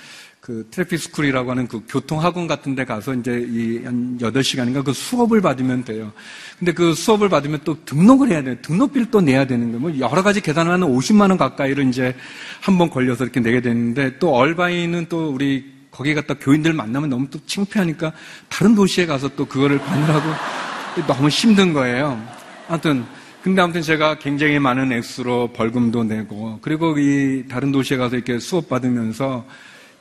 그 0.42 0.66
traffic 0.72 0.98
school이라고 0.98 1.52
하는 1.52 1.68
그 1.68 1.82
교통학원 1.88 2.48
같은 2.48 2.74
데 2.74 2.84
가서 2.84 3.14
이제 3.14 3.46
이 3.48 3.84
한 3.84 4.18
8시간인가 4.20 4.84
그 4.84 4.92
수업을 4.92 5.40
받으면 5.40 5.84
돼요. 5.84 6.12
근데 6.58 6.72
그 6.72 6.94
수업을 6.94 7.28
받으면 7.28 7.60
또 7.62 7.84
등록을 7.84 8.30
해야 8.32 8.42
돼요. 8.42 8.56
등록비를 8.60 9.12
또 9.12 9.20
내야 9.20 9.46
되는 9.46 9.66
거예요. 9.66 9.78
뭐 9.78 9.96
여러 10.00 10.20
가지 10.24 10.40
계산을 10.40 10.72
하는 10.72 10.88
50만 10.88 11.28
원 11.28 11.36
가까이를 11.38 11.86
이제 11.86 12.16
한 12.60 12.76
번 12.76 12.90
걸려서 12.90 13.22
이렇게 13.22 13.38
내게 13.38 13.60
되는데 13.60 14.18
또 14.18 14.34
얼바인은 14.34 15.06
또 15.08 15.30
우리 15.30 15.64
거기 15.92 16.12
갔다 16.12 16.34
교인들 16.34 16.72
만나면 16.72 17.08
너무 17.08 17.30
또 17.30 17.38
창피하니까 17.46 18.12
다른 18.48 18.74
도시에 18.74 19.06
가서 19.06 19.28
또 19.36 19.46
그거를 19.46 19.78
받느라고 19.78 20.28
너무 21.06 21.28
힘든 21.28 21.72
거예요. 21.72 22.20
아무튼 22.68 23.04
근데 23.44 23.62
아무튼 23.62 23.80
제가 23.80 24.18
굉장히 24.18 24.58
많은 24.58 24.90
액수로 24.90 25.52
벌금도 25.52 26.02
내고 26.02 26.58
그리고 26.62 26.98
이 26.98 27.44
다른 27.48 27.70
도시에 27.70 27.96
가서 27.96 28.16
이렇게 28.16 28.40
수업 28.40 28.68
받으면서 28.68 29.44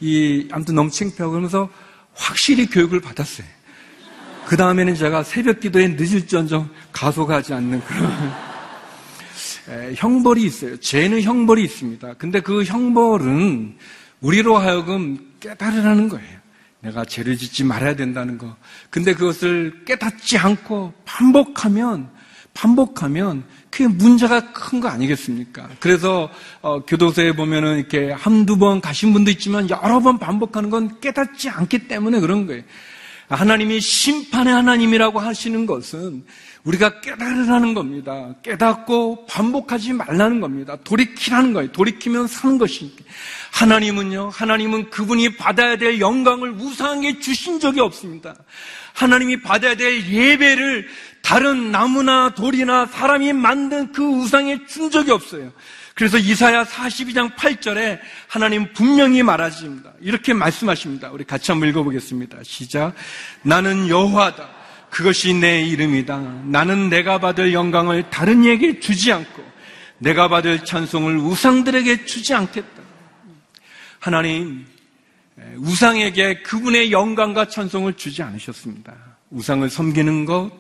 이 0.02 0.48
아무튼 0.52 0.76
너무 0.76 0.90
창피하고 0.90 1.32
그러면서 1.32 1.70
확실히 2.14 2.66
교육을 2.66 3.00
받았어요. 3.00 3.48
그 4.46 4.58
다음에는 4.58 4.96
제가 4.96 5.24
새벽 5.24 5.60
기도에 5.62 5.88
늦을지언정 5.90 6.70
가속하지 6.92 7.54
않는 7.54 7.82
그런 7.86 8.12
에, 9.70 9.94
형벌이 9.96 10.44
있어요. 10.44 10.78
죄는 10.78 11.22
형벌이 11.22 11.64
있습니다. 11.64 12.16
근데 12.16 12.42
그 12.42 12.64
형벌은 12.64 13.78
우리로 14.20 14.58
하여금 14.58 15.32
깨달으라는 15.40 16.10
거예요. 16.10 16.42
내가 16.82 17.06
죄를 17.06 17.38
짓지 17.38 17.64
말아야 17.64 17.96
된다는 17.96 18.38
거. 18.38 18.56
근데 18.90 19.14
그것을 19.14 19.84
깨닫지 19.86 20.38
않고 20.38 20.94
반복하면 21.06 22.10
반복하면 22.54 23.44
그게 23.70 23.88
문제가 23.88 24.52
큰 24.52 24.82
거 24.82 24.88
아니겠습니까? 24.90 25.70
그래서 25.80 26.30
어, 26.62 26.84
교도소에 26.86 27.34
보면은 27.36 27.78
이렇게 27.78 28.12
한두 28.12 28.58
번 28.58 28.82
가신 28.82 29.14
분도 29.14 29.32
있지만 29.32 29.70
여러 29.70 30.00
번 30.00 30.18
반복하는 30.20 30.70
건 30.70 31.00
깨닫지 31.00 31.50
않기 31.50 31.88
때문에 31.88 32.20
그런 32.20 32.48
거예요. 32.48 32.64
하나님이 33.30 33.80
심판의 33.80 34.54
하나님이라고 34.54 35.20
하시는 35.20 35.66
것은 35.66 36.26
우리가 36.64 37.00
깨달으라는 37.00 37.74
겁니다. 37.74 38.36
깨닫고 38.44 39.26
반복하지 39.26 39.94
말라는 39.94 40.42
겁니다. 40.42 40.78
돌이키라는 40.84 41.54
거예요. 41.54 41.72
돌이키면 41.72 42.28
사는 42.28 42.58
것이니까. 42.58 43.04
하나님은요, 43.52 44.30
하나님은 44.34 44.90
그분이 44.90 45.38
받아야 45.38 45.78
될 45.78 46.00
영광을 46.00 46.52
우상하게 46.52 47.20
주신 47.20 47.60
적이 47.60 47.80
없습니다. 47.80 48.36
하나님이 48.94 49.42
받아야 49.42 49.76
될 49.76 50.06
예배를 50.08 50.88
다른 51.22 51.72
나무나 51.72 52.30
돌이나 52.30 52.86
사람이 52.86 53.34
만든 53.34 53.92
그 53.92 54.04
우상에 54.04 54.66
준 54.66 54.90
적이 54.92 55.12
없어요. 55.12 55.52
그래서 55.94 56.18
이사야 56.18 56.64
42장 56.64 57.36
8절에 57.36 58.00
하나님 58.28 58.72
분명히 58.74 59.24
말하십니다. 59.24 59.92
이렇게 60.00 60.34
말씀하십니다. 60.34 61.12
우리 61.12 61.24
같이 61.24 61.52
한번 61.52 61.70
읽어보겠습니다. 61.70 62.38
시작. 62.44 62.94
나는 63.44 63.88
여호와다. 63.88 64.50
그것이 64.90 65.34
내 65.34 65.64
이름이다. 65.64 66.44
나는 66.46 66.90
내가 66.90 67.20
받을 67.20 67.54
영광을 67.54 68.10
다른 68.10 68.44
이에게 68.44 68.80
주지 68.80 69.12
않고 69.12 69.44
내가 70.00 70.28
받을 70.28 70.66
찬송을 70.66 71.18
우상들에게 71.18 72.06
주지 72.06 72.34
않겠다. 72.34 72.82
하나님 74.00 74.66
우상에게 75.58 76.42
그분의 76.42 76.92
영광과 76.92 77.48
찬송을 77.48 77.94
주지 77.94 78.24
않으셨습니다. 78.24 78.94
우상을 79.30 79.70
섬기는 79.70 80.26
것, 80.26 80.52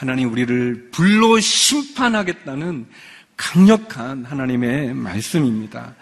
하나님 0.00 0.32
우리를 0.32 0.88
불로 0.92 1.38
심판하겠다는 1.38 2.86
강력한 3.36 4.24
하나님의 4.24 4.94
말씀입니다. 4.94 5.94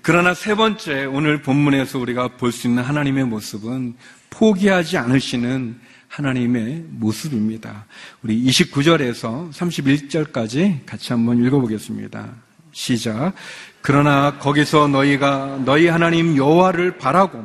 그러나 0.00 0.32
세 0.32 0.54
번째 0.54 1.04
오늘 1.04 1.42
본문에서 1.42 1.98
우리가 1.98 2.28
볼 2.38 2.52
수 2.52 2.68
있는 2.68 2.82
하나님의 2.82 3.24
모습은 3.24 3.96
포기하지 4.30 4.96
않으시는 4.96 5.78
하나님의 6.08 6.84
모습입니다. 6.88 7.84
우리 8.22 8.42
29절에서 8.44 9.52
31절까지 9.52 10.86
같이 10.86 11.12
한번 11.12 11.44
읽어보겠습니다. 11.44 12.30
시작. 12.72 13.34
그러나 13.82 14.38
거기서 14.38 14.88
너희가 14.88 15.60
너희 15.66 15.86
하나님 15.88 16.34
여호와를 16.34 16.96
바라고 16.96 17.44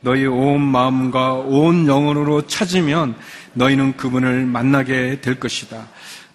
너희 0.00 0.26
온 0.26 0.60
마음과 0.60 1.34
온 1.34 1.86
영혼으로 1.86 2.48
찾으면 2.48 3.14
너희는 3.54 3.96
그분을 3.96 4.46
만나게 4.46 5.20
될 5.20 5.40
것이다. 5.40 5.86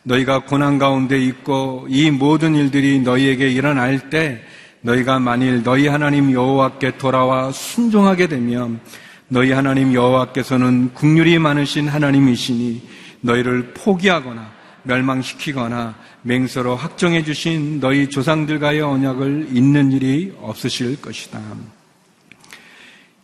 너희가 0.04 0.40
고난 0.40 0.78
가운데 0.78 1.20
있고 1.20 1.86
이 1.90 2.10
모든 2.10 2.56
일들이 2.56 3.00
너희에게 3.00 3.50
일어날 3.50 4.10
때 4.10 4.42
너희가 4.82 5.20
만일 5.20 5.64
너희 5.64 5.88
하나님 5.88 6.32
여호와께 6.32 6.98
돌아와 6.98 7.52
순종하게 7.52 8.28
되면 8.28 8.80
너희 9.28 9.52
하나님 9.52 9.94
여호와께서는 9.94 10.94
국률이 10.94 11.38
많으신 11.38 11.88
하나님이시니 11.88 12.82
너희를 13.22 13.74
포기하거나 13.74 14.50
멸망시키거나 14.84 15.96
맹서로 16.22 16.76
확정해 16.76 17.24
주신 17.24 17.80
너희 17.80 18.10
조상들과의 18.10 18.82
언약을 18.82 19.50
잇는 19.52 19.92
일이 19.92 20.34
없으실 20.42 21.02
것이다. 21.02 21.40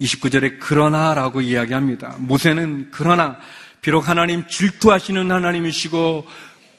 29절에 0.01 0.59
그러나라고 0.59 1.41
이야기합니다. 1.41 2.15
모세는 2.19 2.89
그러나 2.91 3.37
비록 3.85 4.09
하나님 4.09 4.47
질투하시는 4.47 5.29
하나님이시고 5.29 6.25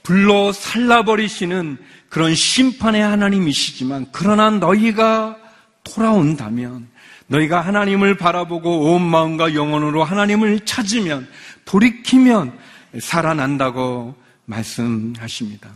불로 0.03 0.51
살라버리시는 0.51 1.79
그런 2.09 2.35
심판의 2.35 3.01
하나님이시지만 3.01 4.07
그러나 4.11 4.51
너희가 4.51 5.37
돌아온다면 5.85 6.89
너희가 7.29 7.61
하나님을 7.61 8.17
바라보고 8.17 8.93
온 8.93 9.03
마음과 9.03 9.55
영혼으로 9.55 10.03
하나님을 10.03 10.65
찾으면 10.65 11.29
돌이키면 11.65 12.59
살아난다고 12.99 14.17
말씀하십니다. 14.47 15.71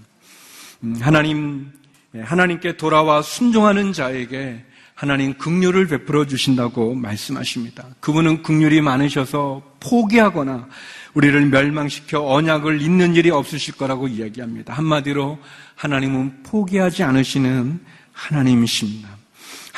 음, 0.82 0.98
하나님 1.00 1.70
하나님께 2.12 2.76
돌아와 2.76 3.22
순종하는 3.22 3.92
자에게 3.92 4.64
하나님 5.00 5.32
긍휼을 5.32 5.86
베풀어 5.86 6.26
주신다고 6.26 6.94
말씀하십니다. 6.94 7.86
그분은 8.00 8.42
긍휼이 8.42 8.82
많으셔서 8.82 9.62
포기하거나 9.80 10.68
우리를 11.14 11.46
멸망시켜 11.46 12.22
언약을 12.22 12.82
잇는 12.82 13.14
일이 13.16 13.30
없으실 13.30 13.78
거라고 13.78 14.08
이야기합니다. 14.08 14.74
한마디로 14.74 15.38
하나님은 15.74 16.42
포기하지 16.42 17.02
않으시는 17.02 17.80
하나님이십니다. 18.12 19.08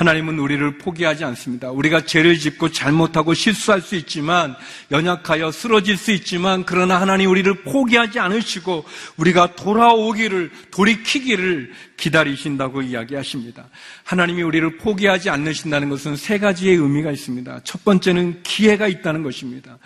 하나님은 0.03 0.41
우리를 0.41 0.79
포기하지 0.79 1.25
않습니다. 1.27 1.71
우리가 1.71 2.05
죄를 2.05 2.37
짓고 2.37 2.73
잘못하고 2.73 3.35
실수할 3.35 3.81
수 3.81 3.95
있지만 3.95 4.57
연약하여 4.91 5.53
쓰러질 5.53 5.97
수 5.97 6.11
있지만 6.11 6.65
그러나 6.67 7.01
하나님 7.01 7.31
우리를 7.31 7.63
포기하지 7.63 8.19
않으시고 8.19 8.85
우리가 9.17 9.55
돌아오기를 9.55 10.51
돌이키기를 10.73 11.73
기다리신다고 11.97 12.83
이야기하십니다. 12.83 13.69
하나님이 14.03 14.43
우리를 14.43 14.79
포기하지 14.79 15.31
않으신다는 15.31 15.89
것은 15.89 16.17
세 16.17 16.41
가지의 16.41 16.75
의미가 16.79 17.13
있습니다. 17.13 17.61
첫 17.63 17.85
번째는 17.85 18.43
기회가 18.43 18.89
있다는 18.89 19.23
것입니다. 19.23 19.79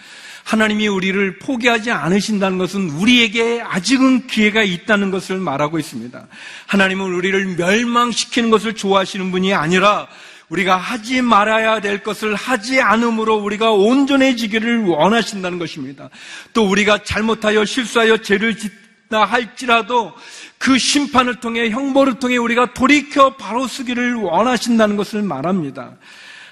하나님이 0.47 0.87
우리를 0.87 1.41
포기하지 1.41 1.91
않으신다는 1.91 2.57
것은 2.57 2.91
우리에게 2.91 3.61
아직은 3.63 4.29
기회가 4.29 4.63
있다는 4.63 5.11
것을 5.11 5.39
말하고 5.39 5.77
있습니다. 5.81 6.25
하나님은 6.69 7.13
우리를 7.13 7.57
멸망시키는 7.57 8.51
것을 8.51 8.75
좋아하시는 8.75 9.33
분이 9.33 9.55
아니라 9.55 10.06
우리가 10.49 10.77
하지 10.77 11.23
말아야 11.23 11.81
될 11.81 12.03
것을 12.03 12.35
하지 12.35 12.81
않으므로 12.81 13.37
우리가 13.37 13.73
온전해지기를 13.73 14.85
원하신다는 14.85 15.59
것입니다. 15.59 16.09
또 16.53 16.69
우리가 16.69 17.03
잘못하여 17.03 17.65
실수하여 17.65 18.19
죄를 18.19 18.57
짓다 18.57 19.25
할지라도 19.25 20.15
그 20.59 20.79
심판을 20.79 21.37
통해 21.37 21.71
형벌을 21.71 22.19
통해 22.19 22.37
우리가 22.37 22.75
돌이켜 22.75 23.37
바로 23.37 23.67
쓰기를 23.67 24.15
원하신다는 24.15 24.97
것을 24.97 25.23
말합니다. 25.23 25.97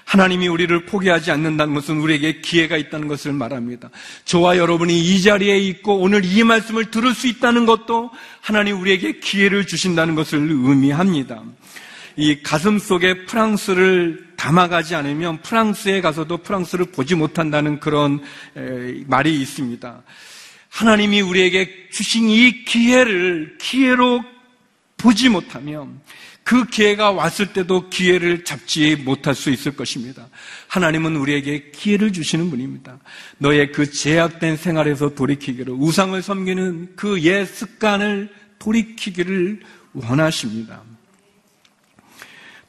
하나님이 0.05 0.47
우리를 0.47 0.85
포기하지 0.85 1.31
않는다는 1.31 1.73
것은 1.73 1.99
우리에게 1.99 2.39
기회가 2.41 2.77
있다는 2.77 3.07
것을 3.07 3.33
말합니다. 3.33 3.89
저와 4.23 4.57
여러분이 4.57 4.97
이 4.97 5.21
자리에 5.21 5.57
있고 5.57 5.99
오늘 5.99 6.23
이 6.23 6.43
말씀을 6.43 6.91
들을 6.91 7.13
수 7.13 7.27
있다는 7.27 7.65
것도 7.65 8.11
하나님 8.39 8.79
우리에게 8.79 9.19
기회를 9.19 9.65
주신다는 9.65 10.13
것을 10.13 10.37
의미합니다. 10.39 11.41
이 12.17 12.41
가슴 12.41 12.79
속에 12.79 13.25
프랑스를 13.25 14.33
담아가지 14.37 14.95
않으면 14.95 15.41
프랑스에 15.41 16.01
가서도 16.01 16.37
프랑스를 16.37 16.85
보지 16.85 17.15
못한다는 17.15 17.79
그런 17.79 18.21
말이 19.07 19.39
있습니다. 19.41 20.03
하나님이 20.69 21.21
우리에게 21.21 21.89
주신 21.91 22.29
이 22.29 22.63
기회를 22.65 23.57
기회로 23.59 24.23
보지 24.97 25.29
못하면 25.29 26.01
그 26.43 26.65
기회가 26.67 27.11
왔을 27.11 27.53
때도 27.53 27.89
기회를 27.89 28.43
잡지 28.43 28.95
못할 28.95 29.33
수 29.33 29.49
있을 29.49 29.75
것입니다. 29.75 30.27
하나님은 30.67 31.15
우리에게 31.15 31.71
기회를 31.71 32.13
주시는 32.13 32.51
분입니다. 32.51 32.99
너의 33.39 33.71
그 33.71 33.89
제약된 33.89 34.57
생활에서 34.57 35.15
돌이키기를, 35.15 35.73
우상을 35.73 36.21
섬기는 36.21 36.95
그 36.95 37.17
옛 37.25 37.45
습관을 37.47 38.29
돌이키기를 38.59 39.61
원하십니다. 39.93 40.83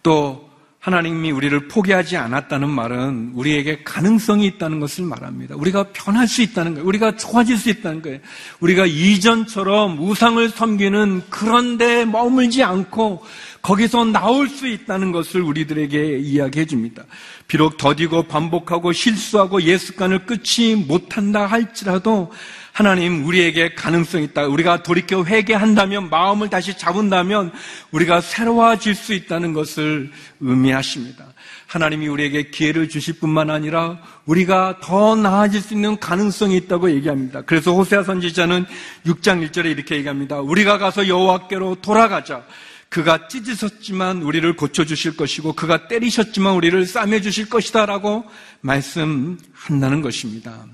또 0.07 0.49
하나님이 0.79 1.33
우리를 1.33 1.67
포기하지 1.67 2.17
않았다는 2.17 2.71
말은 2.71 3.33
우리에게 3.35 3.83
가능성이 3.83 4.47
있다는 4.47 4.79
것을 4.79 5.05
말합니다. 5.05 5.57
우리가 5.57 5.87
변할 5.93 6.29
수 6.29 6.43
있다는 6.43 6.75
거예요. 6.75 6.87
우리가 6.87 7.17
좋아질 7.17 7.57
수 7.59 7.71
있다는 7.71 8.03
거예요. 8.03 8.21
우리가 8.61 8.87
이전처럼 8.87 9.99
우상을 9.99 10.49
섬기는 10.49 11.25
그런 11.29 11.77
데 11.77 12.05
머물지 12.05 12.63
않고 12.63 13.25
거기서 13.63 14.05
나올 14.05 14.49
수 14.49 14.69
있다는 14.69 15.11
것을 15.11 15.43
우리들에게 15.43 16.21
이야기해 16.21 16.67
줍니다. 16.67 17.03
비록 17.49 17.77
더디고 17.77 18.29
반복하고 18.29 18.93
실수하고 18.93 19.63
예습관을 19.63 20.25
끊지 20.25 20.77
못한다 20.77 21.47
할지라도 21.47 22.31
하나님 22.77 23.25
우리에게 23.25 23.73
가능성이 23.73 24.25
있다. 24.25 24.49
우리가 24.49 24.83
돌이켜 24.83 25.25
회개한다면 25.25 26.11
마음을 26.11 26.51
다시 26.51 26.77
잡은다면 26.77 27.51
우리가 27.91 28.21
새로워질 28.21 28.95
수 28.95 29.15
있다는 29.15 29.55
것을 29.55 30.11
의미하십니다. 30.41 31.25
하나님이 31.69 32.07
우리에게 32.09 32.51
기회를 32.51 32.91
주실 32.91 33.19
뿐만 33.19 33.49
아니라 33.49 33.99
우리가 34.27 34.81
더 34.83 35.17
나아질 35.17 35.63
수 35.63 35.73
있는 35.73 35.99
가능성이 35.99 36.59
있다고 36.59 36.91
얘기합니다. 36.91 37.41
그래서 37.47 37.73
호세아 37.73 38.03
선지자는 38.03 38.67
6장 39.07 39.49
1절에 39.49 39.71
이렇게 39.71 39.97
얘기합니다. 39.97 40.41
우리가 40.41 40.77
가서 40.77 41.09
여호와께로 41.09 41.77
돌아가자. 41.77 42.45
그가 42.91 43.27
찢으셨지만 43.29 44.21
우리를 44.21 44.55
고쳐주실 44.55 45.17
것이고 45.17 45.55
그가 45.55 45.89
때리셨지만 45.89 46.53
우리를 46.53 46.85
싸매주실 46.85 47.49
것이다라고 47.49 48.27
말씀한다는 48.61 50.03
것입니다. 50.03 50.67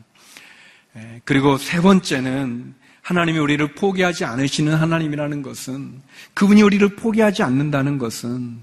그리고 1.24 1.56
세 1.58 1.80
번째는 1.80 2.74
하나님이 3.02 3.38
우리를 3.38 3.74
포기하지 3.74 4.24
않으시는 4.24 4.74
하나님이라는 4.74 5.42
것은 5.42 6.02
그분이 6.34 6.62
우리를 6.62 6.96
포기하지 6.96 7.42
않는다는 7.42 7.98
것은 7.98 8.58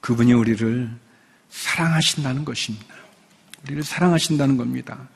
그분이 0.00 0.32
우리를 0.32 0.90
사랑하신다는 1.50 2.44
것입니다. 2.44 2.94
우리를 3.64 3.82
사랑하신다는 3.82 4.56
겁니다. 4.56 5.08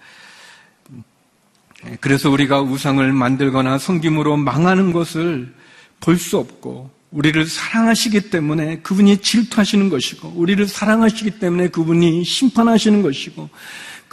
그래서 2.01 2.31
우리가 2.31 2.63
우상을 2.63 3.13
만들거나 3.13 3.79
성김으로 3.79 4.37
망하는 4.37 4.93
것을 4.93 5.53
볼 6.01 6.19
수 6.19 6.39
없고 6.39 6.91
우리를 7.11 7.47
사랑하시기 7.47 8.31
때문에 8.31 8.81
그분이 8.81 9.19
질투하시는 9.19 9.89
것이고 9.89 10.33
우리를 10.35 10.67
사랑하시기 10.67 11.39
때문에 11.39 11.69
그분이 11.69 12.25
심판하시는 12.25 13.03
것이고 13.03 13.49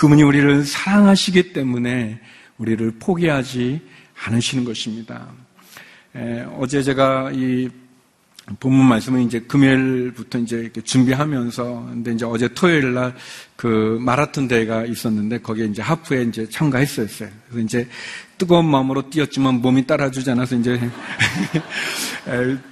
그분이 0.02 0.24
우리를 0.24 0.66
사랑하시기 0.66 1.54
때문에 1.54 2.20
우리를 2.58 2.92
포기하지 2.98 3.80
않으시는 4.26 4.64
것입니다. 4.64 5.28
에, 6.16 6.44
어제 6.58 6.82
제가 6.82 7.30
이 7.36 7.70
본문 8.60 8.84
말씀은 8.88 9.22
이제 9.22 9.42
금요일부터 9.42 10.40
이제 10.40 10.72
준비하면서 10.84 11.90
근데 11.92 12.14
이제 12.14 12.26
어제 12.26 12.48
토요일 12.48 12.96
날 12.96 13.14
그 13.62 14.00
마라톤 14.02 14.48
대회가 14.48 14.86
있었는데 14.86 15.38
거기에 15.42 15.66
이제 15.66 15.84
하프에 15.84 16.24
이제 16.24 16.50
참가했었어요. 16.50 17.30
그래서 17.48 17.64
이제 17.64 17.88
뜨거운 18.42 18.66
마음으로 18.66 19.08
뛰었지만 19.08 19.62
몸이 19.62 19.86
따라주지 19.86 20.32
않아서 20.32 20.56
이제 20.56 20.74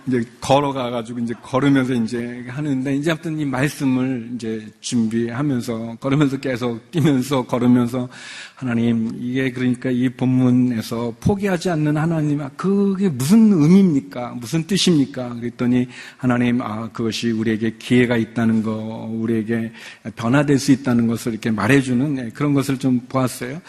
이제 0.08 0.24
걸어가가지고 0.42 1.20
이제 1.20 1.36
걸으면서 1.44 1.94
이제 1.94 2.44
하는데 2.48 2.96
이제 2.96 3.12
아무튼 3.12 3.38
이 3.38 3.46
말씀을 3.46 4.32
이제 4.34 4.66
준비하면서 4.82 5.98
걸으면서 6.00 6.38
계속 6.38 6.90
뛰면서 6.90 7.44
걸으면서 7.44 8.10
하나님 8.60 9.10
이게 9.22 9.52
그러니까 9.54 9.90
이 9.90 10.10
본문에서 10.10 11.16
포기하지 11.22 11.70
않는 11.70 11.96
하나님 11.96 12.42
아 12.42 12.50
그게 12.58 13.08
무슨 13.08 13.54
의미입니까? 13.54 14.32
무슨 14.32 14.68
뜻입니까? 14.68 15.36
그랬더니 15.36 15.88
하나님 16.18 16.62
아 16.62 16.90
그것이 16.92 17.32
우리에게 17.32 17.78
기회가 17.80 18.18
있다는 18.18 18.62
거 18.62 19.08
우리에게 19.10 19.72
변화될 20.18 20.60
수 20.60 20.74
있다는 20.74 21.08
것을 21.08 21.32
이렇게 21.32 21.52
말해주는 21.52 22.16
네, 22.16 22.30
그런 22.34 22.54
것을 22.54 22.78
좀 22.78 23.00
보았어요. 23.08 23.62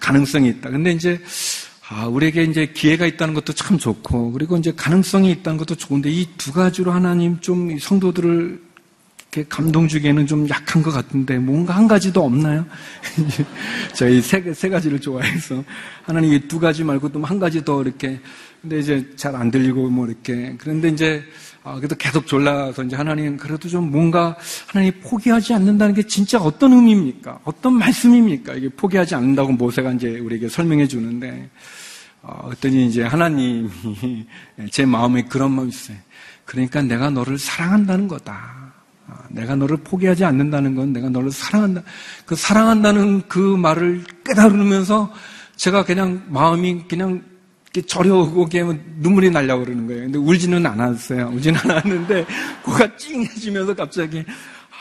가능성이 0.00 0.48
있다. 0.48 0.70
근데 0.70 0.92
이제 0.92 1.20
아, 1.90 2.06
우리에게 2.06 2.44
이제 2.44 2.64
기회가 2.72 3.04
있다는 3.04 3.34
것도 3.34 3.52
참 3.52 3.76
좋고, 3.76 4.32
그리고 4.32 4.56
이제 4.56 4.72
가능성이 4.74 5.30
있다는 5.32 5.58
것도 5.58 5.74
좋은데, 5.74 6.08
이 6.10 6.26
두 6.38 6.50
가지로 6.50 6.90
하나님 6.90 7.38
좀 7.40 7.78
성도들을 7.78 8.71
감동 9.48 9.88
주기에는 9.88 10.26
좀 10.26 10.46
약한 10.50 10.82
것 10.82 10.90
같은데, 10.90 11.38
뭔가 11.38 11.74
한 11.74 11.88
가지도 11.88 12.22
없나요? 12.22 12.66
저희 13.96 14.20
세, 14.20 14.52
세 14.52 14.68
가지를 14.68 15.00
좋아해서, 15.00 15.64
하나님 16.02 16.34
이두 16.34 16.60
가지 16.60 16.84
말고 16.84 17.10
또 17.12 17.22
한 17.24 17.38
가지 17.38 17.64
더 17.64 17.80
이렇게, 17.82 18.20
근데 18.60 18.78
이제 18.80 19.08
잘 19.16 19.34
안 19.34 19.50
들리고 19.50 19.88
뭐 19.88 20.06
이렇게, 20.06 20.54
그런데 20.58 20.88
이제, 20.90 21.24
아, 21.64 21.76
그래도 21.76 21.94
계속 21.96 22.26
졸라서 22.26 22.84
이제 22.84 22.94
하나님, 22.94 23.38
그래도 23.38 23.68
좀 23.70 23.90
뭔가 23.90 24.36
하나님 24.66 24.92
포기하지 25.00 25.54
않는다는 25.54 25.94
게 25.94 26.02
진짜 26.02 26.38
어떤 26.38 26.72
의미입니까? 26.74 27.40
어떤 27.44 27.74
말씀입니까? 27.78 28.52
이게 28.54 28.68
포기하지 28.68 29.14
않는다고 29.14 29.52
모세가 29.52 29.92
이제 29.92 30.18
우리에게 30.18 30.48
설명해 30.50 30.86
주는데, 30.88 31.48
어, 32.20 32.48
그랬더니 32.48 32.86
이제 32.86 33.02
하나님이 33.02 33.70
제 34.70 34.84
마음에 34.84 35.22
그런 35.22 35.52
마음이 35.52 35.70
있어요. 35.70 35.96
그러니까 36.44 36.82
내가 36.82 37.08
너를 37.08 37.38
사랑한다는 37.38 38.08
거다. 38.08 38.61
어, 39.08 39.14
내가 39.30 39.56
너를 39.56 39.78
포기하지 39.78 40.24
않는다는 40.24 40.74
건 40.74 40.92
내가 40.92 41.08
너를 41.08 41.30
사랑한다. 41.30 41.82
그 42.26 42.34
사랑한다는 42.34 43.22
그 43.28 43.38
말을 43.38 44.04
깨달으면서 44.24 45.12
제가 45.56 45.84
그냥 45.84 46.24
마음이 46.28 46.84
그냥 46.88 47.22
저려오고 47.86 48.48
눈물이 48.98 49.30
날려고 49.30 49.64
그러는 49.64 49.86
거예요. 49.86 50.02
근데 50.02 50.18
울지는 50.18 50.66
않았어요. 50.66 51.30
울지는 51.34 51.58
않았는데 51.70 52.26
코가 52.62 52.96
찡해지면서 52.96 53.74
갑자기 53.74 54.24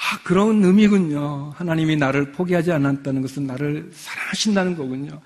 아, 0.02 0.20
그런 0.24 0.64
의미군요. 0.64 1.54
하나님이 1.56 1.96
나를 1.96 2.32
포기하지 2.32 2.72
않았다는 2.72 3.22
것은 3.22 3.46
나를 3.46 3.92
사랑하신다는 3.94 4.76
거군요. 4.76 5.22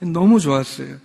너무 0.00 0.38
좋았어요. 0.38 0.96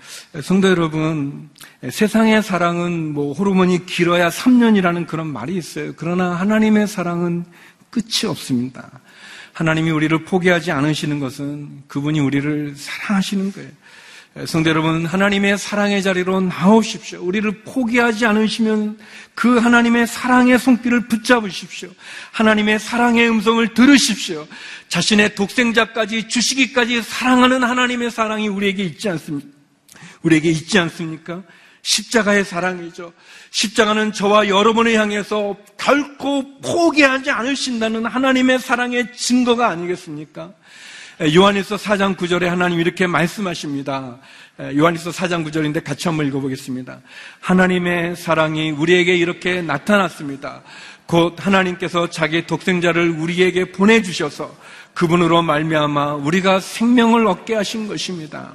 성도 0.41 0.69
여러분, 0.69 1.49
세상의 1.89 2.43
사랑은 2.43 3.13
뭐 3.13 3.34
호르몬이 3.34 3.86
길어야 3.86 4.29
3년이라는 4.29 5.08
그런 5.08 5.27
말이 5.27 5.56
있어요. 5.56 5.93
그러나 5.95 6.32
하나님의 6.36 6.88
사랑은 6.88 7.45
끝이 7.89 8.29
없습니다. 8.29 8.89
하나님이 9.53 9.91
우리를 9.91 10.25
포기하지 10.25 10.71
않으시는 10.71 11.19
것은 11.19 11.84
그분이 11.88 12.19
우리를 12.19 12.75
사랑하시는 12.75 13.51
거예요. 13.51 13.69
성도 14.48 14.72
여러분, 14.72 15.06
하나님의 15.06 15.60
사랑의 15.60 16.02
자리로 16.02 16.41
나오십시오. 16.41 17.22
우리를 17.22 17.63
포기하지 17.65 18.26
않으시면 18.26 18.98
그 19.36 19.60
하나님의 19.60 20.08
사랑의 20.08 20.58
손길을 20.58 21.08
붙잡으십시오. 21.08 21.89
하나님의 22.32 22.80
사랑의 22.80 23.30
음성을 23.30 23.74
들으십시오. 23.76 24.48
자신의 24.89 25.36
독생자까지 25.36 26.30
주시기까지 26.30 27.04
사랑하는 27.04 27.63
하나님의 27.63 28.10
사랑이 28.10 28.48
우리에게 28.48 28.84
있지 28.84 29.08
않습니까? 29.10 29.50
우리에게 30.24 30.50
있지 30.50 30.80
않습니까? 30.80 31.43
십자가의 31.84 32.43
사랑이죠. 32.43 33.13
십자가는 33.52 34.13
저와 34.13 34.48
여러분을 34.48 34.96
향해서 34.96 35.58
결코 35.78 36.60
포기하지 36.62 37.30
않으신다는 37.30 38.08
하나님의 38.08 38.58
사랑의 38.58 39.13
증거가 39.13 39.67
아니겠습니까? 39.67 40.54
요한일서 41.21 41.76
4장 41.76 42.17
9절에 42.17 42.45
하나님 42.45 42.80
이렇게 42.80 43.06
말씀하십니다. 43.06 44.17
요한일서 44.76 45.12
4장 45.12 45.45
9절인데 45.45 45.84
같이 45.84 46.08
한번 46.08 46.26
읽어보겠습니다. 46.28 47.02
하나님의 47.39 48.15
사랑이 48.15 48.71
우리에게 48.71 49.15
이렇게 49.15 49.62
나타났습니다. 49.62 50.63
곧 51.06 51.36
하나님께서 51.38 52.10
자기 52.10 52.47
독생자를 52.47 53.12
우리에게 53.12 53.71
보내주셔서 53.71 54.56
그분으로 54.95 55.43
말미암아 55.43 56.15
우리가 56.15 56.60
생명을 56.60 57.28
얻게 57.28 57.54
하신 57.56 57.88
것입니다. 57.88 58.52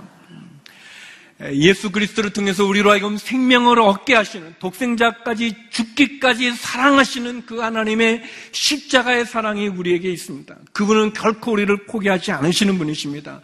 예수 1.52 1.92
그리스도를 1.92 2.30
통해서 2.30 2.64
우리로 2.64 2.90
하여금 2.90 3.16
생명을 3.16 3.78
얻게 3.78 4.14
하시는 4.14 4.54
독생자까지 4.58 5.54
죽기까지 5.70 6.52
사랑하시는 6.52 7.46
그 7.46 7.60
하나님의 7.60 8.22
십자가의 8.50 9.24
사랑이 9.24 9.68
우리에게 9.68 10.10
있습니다. 10.10 10.54
그분은 10.72 11.12
결코 11.12 11.52
우리를 11.52 11.86
포기하지 11.86 12.32
않으시는 12.32 12.76
분이십니다. 12.78 13.40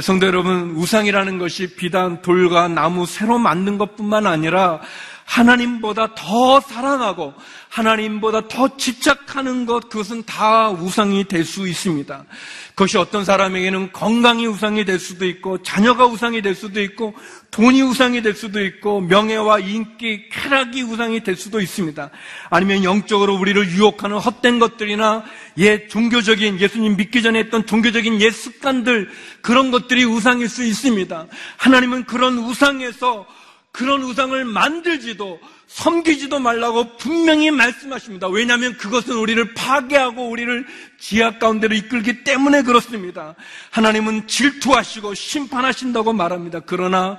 성도 0.00 0.26
여러분, 0.26 0.72
우상이라는 0.76 1.38
것이 1.38 1.74
비단 1.74 2.22
돌과 2.22 2.68
나무 2.68 3.06
새로 3.06 3.38
만든 3.38 3.78
것뿐만 3.78 4.26
아니라 4.26 4.80
하나님보다 5.24 6.14
더 6.14 6.60
사랑하고 6.60 7.34
하나님보다 7.68 8.46
더 8.46 8.76
집착하는 8.76 9.66
것, 9.66 9.88
그것은 9.88 10.22
다 10.24 10.70
우상이 10.70 11.24
될 11.24 11.44
수 11.44 11.66
있습니다. 11.66 12.24
그것이 12.70 12.98
어떤 12.98 13.24
사람에게는 13.24 13.92
건강이 13.92 14.46
우상이 14.46 14.84
될 14.84 14.98
수도 14.98 15.26
있고, 15.26 15.62
자녀가 15.62 16.06
우상이 16.06 16.40
될 16.40 16.54
수도 16.54 16.80
있고, 16.80 17.14
돈이 17.50 17.82
우상이 17.82 18.22
될 18.22 18.34
수도 18.34 18.64
있고, 18.64 19.00
명예와 19.00 19.58
인기, 19.60 20.28
쾌락이 20.30 20.82
우상이 20.82 21.22
될 21.24 21.36
수도 21.36 21.60
있습니다. 21.60 22.10
아니면 22.50 22.84
영적으로 22.84 23.34
우리를 23.34 23.70
유혹하는 23.70 24.18
헛된 24.18 24.58
것들이나 24.58 25.24
옛 25.58 25.88
종교적인, 25.88 26.60
예수님 26.60 26.96
믿기 26.96 27.22
전에 27.22 27.40
했던 27.40 27.66
종교적인 27.66 28.20
옛 28.20 28.30
습관들, 28.30 29.10
그런 29.40 29.70
것들이 29.70 30.04
우상일 30.04 30.48
수 30.48 30.64
있습니다. 30.64 31.26
하나님은 31.56 32.04
그런 32.04 32.38
우상에서 32.38 33.26
그런 33.74 34.04
우상을 34.04 34.44
만들지도 34.44 35.40
섬기지도 35.66 36.38
말라고 36.38 36.96
분명히 36.96 37.50
말씀하십니다. 37.50 38.28
왜냐하면 38.28 38.76
그것은 38.76 39.16
우리를 39.16 39.52
파괴하고 39.54 40.30
우리를 40.30 40.64
지하 41.00 41.40
가운데로 41.40 41.74
이끌기 41.74 42.22
때문에 42.22 42.62
그렇습니다. 42.62 43.34
하나님은 43.70 44.28
질투하시고 44.28 45.14
심판하신다고 45.14 46.12
말합니다. 46.12 46.60
그러나 46.60 47.18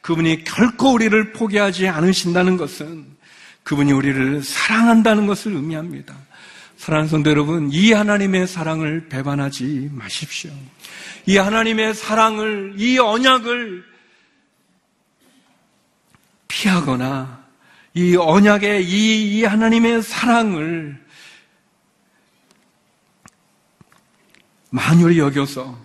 그분이 0.00 0.44
결코 0.44 0.92
우리를 0.92 1.32
포기하지 1.32 1.88
않으신다는 1.88 2.56
것은 2.56 3.04
그분이 3.64 3.90
우리를 3.90 4.44
사랑한다는 4.44 5.26
것을 5.26 5.54
의미합니다. 5.54 6.14
사랑하는 6.76 7.08
성도 7.08 7.30
여러분, 7.30 7.68
이 7.72 7.92
하나님의 7.92 8.46
사랑을 8.46 9.08
배반하지 9.08 9.90
마십시오. 9.90 10.52
이 11.26 11.36
하나님의 11.36 11.94
사랑을, 11.94 12.74
이 12.76 12.96
언약을 12.96 13.95
피하거나 16.48 17.44
이 17.94 18.16
언약의 18.16 18.86
이, 18.86 19.38
이 19.38 19.44
하나님의 19.44 20.02
사랑을 20.02 21.02
만유리 24.70 25.18
여겨서 25.18 25.78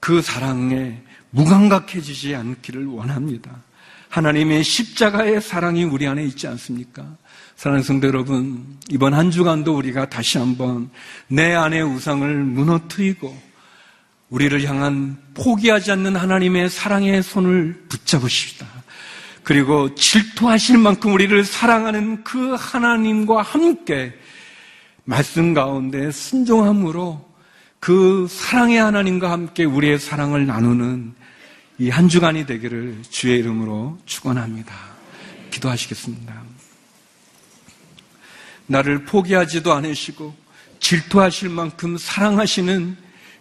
그 0.00 0.20
사랑에 0.20 1.00
무감각해지지 1.30 2.34
않기를 2.34 2.86
원합니다. 2.86 3.62
하나님의 4.10 4.62
십자가의 4.62 5.40
사랑이 5.40 5.84
우리 5.84 6.06
안에 6.06 6.22
있지 6.24 6.46
않습니까? 6.46 7.16
사랑하는 7.56 7.82
성도 7.82 8.08
여러분, 8.08 8.78
이번 8.90 9.14
한 9.14 9.30
주간도 9.30 9.74
우리가 9.74 10.10
다시 10.10 10.36
한번 10.36 10.90
내 11.28 11.54
안의 11.54 11.82
우상을 11.82 12.44
무너뜨리고 12.44 13.34
우리를 14.28 14.64
향한 14.64 15.16
포기하지 15.32 15.92
않는 15.92 16.16
하나님의 16.16 16.68
사랑의 16.68 17.22
손을 17.22 17.84
붙잡으십시다. 17.88 18.66
그리고 19.42 19.94
질투하실 19.94 20.78
만큼 20.78 21.12
우리를 21.12 21.44
사랑하는 21.44 22.22
그 22.24 22.54
하나님과 22.58 23.42
함께 23.42 24.12
말씀 25.04 25.52
가운데 25.52 26.10
순종함으로 26.12 27.28
그 27.80 28.28
사랑의 28.30 28.78
하나님과 28.78 29.30
함께 29.32 29.64
우리의 29.64 29.98
사랑을 29.98 30.46
나누는 30.46 31.14
이 31.78 31.90
한 31.90 32.08
주간이 32.08 32.46
되기를 32.46 32.98
주의 33.10 33.40
이름으로 33.40 33.98
축원합니다. 34.06 34.72
기도하시겠습니다. 35.50 36.42
나를 38.68 39.04
포기하지도 39.04 39.72
않으시고 39.72 40.32
질투하실 40.78 41.48
만큼 41.48 41.98
사랑하시는 41.98 42.96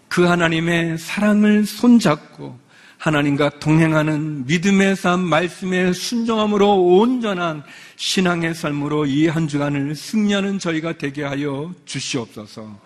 그 0.08 0.24
하나님의 0.24 0.98
사랑을 0.98 1.66
손잡고 1.68 2.60
하나님과 3.02 3.58
동행하는 3.60 4.46
믿음의 4.46 4.96
삶, 4.96 5.22
말씀의 5.22 5.92
순종함으로 5.96 6.84
온전한 6.84 7.64
신앙의 7.96 8.54
삶으로 8.54 9.08
이 9.08 9.28
한 9.28 9.48
주간을 9.48 9.96
승리하는 9.96 10.60
저희가 10.60 11.00
되게 11.00 11.24
하여 11.24 11.74
주시옵소서. 11.86 12.80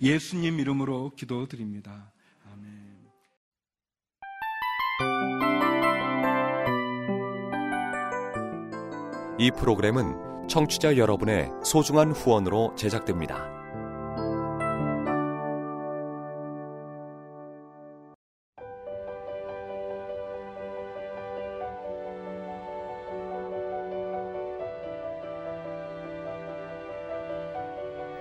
예수님 0.00 0.58
이름으로 0.58 1.12
기도드립니다. 1.16 2.10
아멘. 2.50 2.70
이 9.38 9.50
프로그램은 9.50 10.48
청취자 10.48 10.96
여러분의 10.96 11.50
소중한 11.62 12.12
후원으로 12.12 12.74
제작됩니다. 12.74 13.57